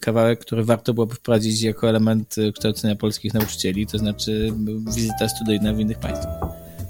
kawałek, 0.00 0.40
który 0.40 0.64
warto 0.64 0.94
byłoby 0.94 1.14
wprowadzić 1.14 1.62
jako 1.62 1.88
element 1.88 2.36
kształcenia 2.54 2.96
polskich 2.96 3.34
nauczycieli, 3.34 3.86
to 3.86 3.98
znaczy 3.98 4.52
wizyta 4.96 5.28
studyjna 5.28 5.72
w 5.72 5.80
innych 5.80 5.98
państwach. 5.98 6.34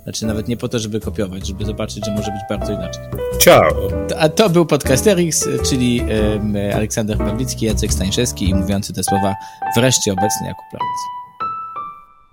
Znaczy 0.05 0.27
nawet 0.27 0.49
nie 0.49 0.57
po 0.57 0.69
to, 0.69 0.79
żeby 0.79 1.01
kopiować, 1.01 1.47
żeby 1.47 1.65
zobaczyć, 1.65 2.07
że 2.07 2.11
może 2.11 2.33
być 2.33 2.41
bardzo 2.49 2.73
inaczej. 2.73 3.03
Ciao! 3.41 3.89
A 4.19 4.29
to 4.29 4.51
był 4.51 4.67
Podcasterix, 4.67 5.49
czyli 5.71 6.01
Aleksander 6.75 7.19
Pawlicki, 7.19 7.67
Jacek 7.67 7.93
Stańszewski 7.93 8.49
i 8.49 8.55
mówiący 8.55 8.93
te 8.93 9.03
słowa 9.03 9.35
wreszcie 9.77 10.13
obecny 10.13 10.47
Jakub 10.47 10.65
Plawiec. 10.71 11.18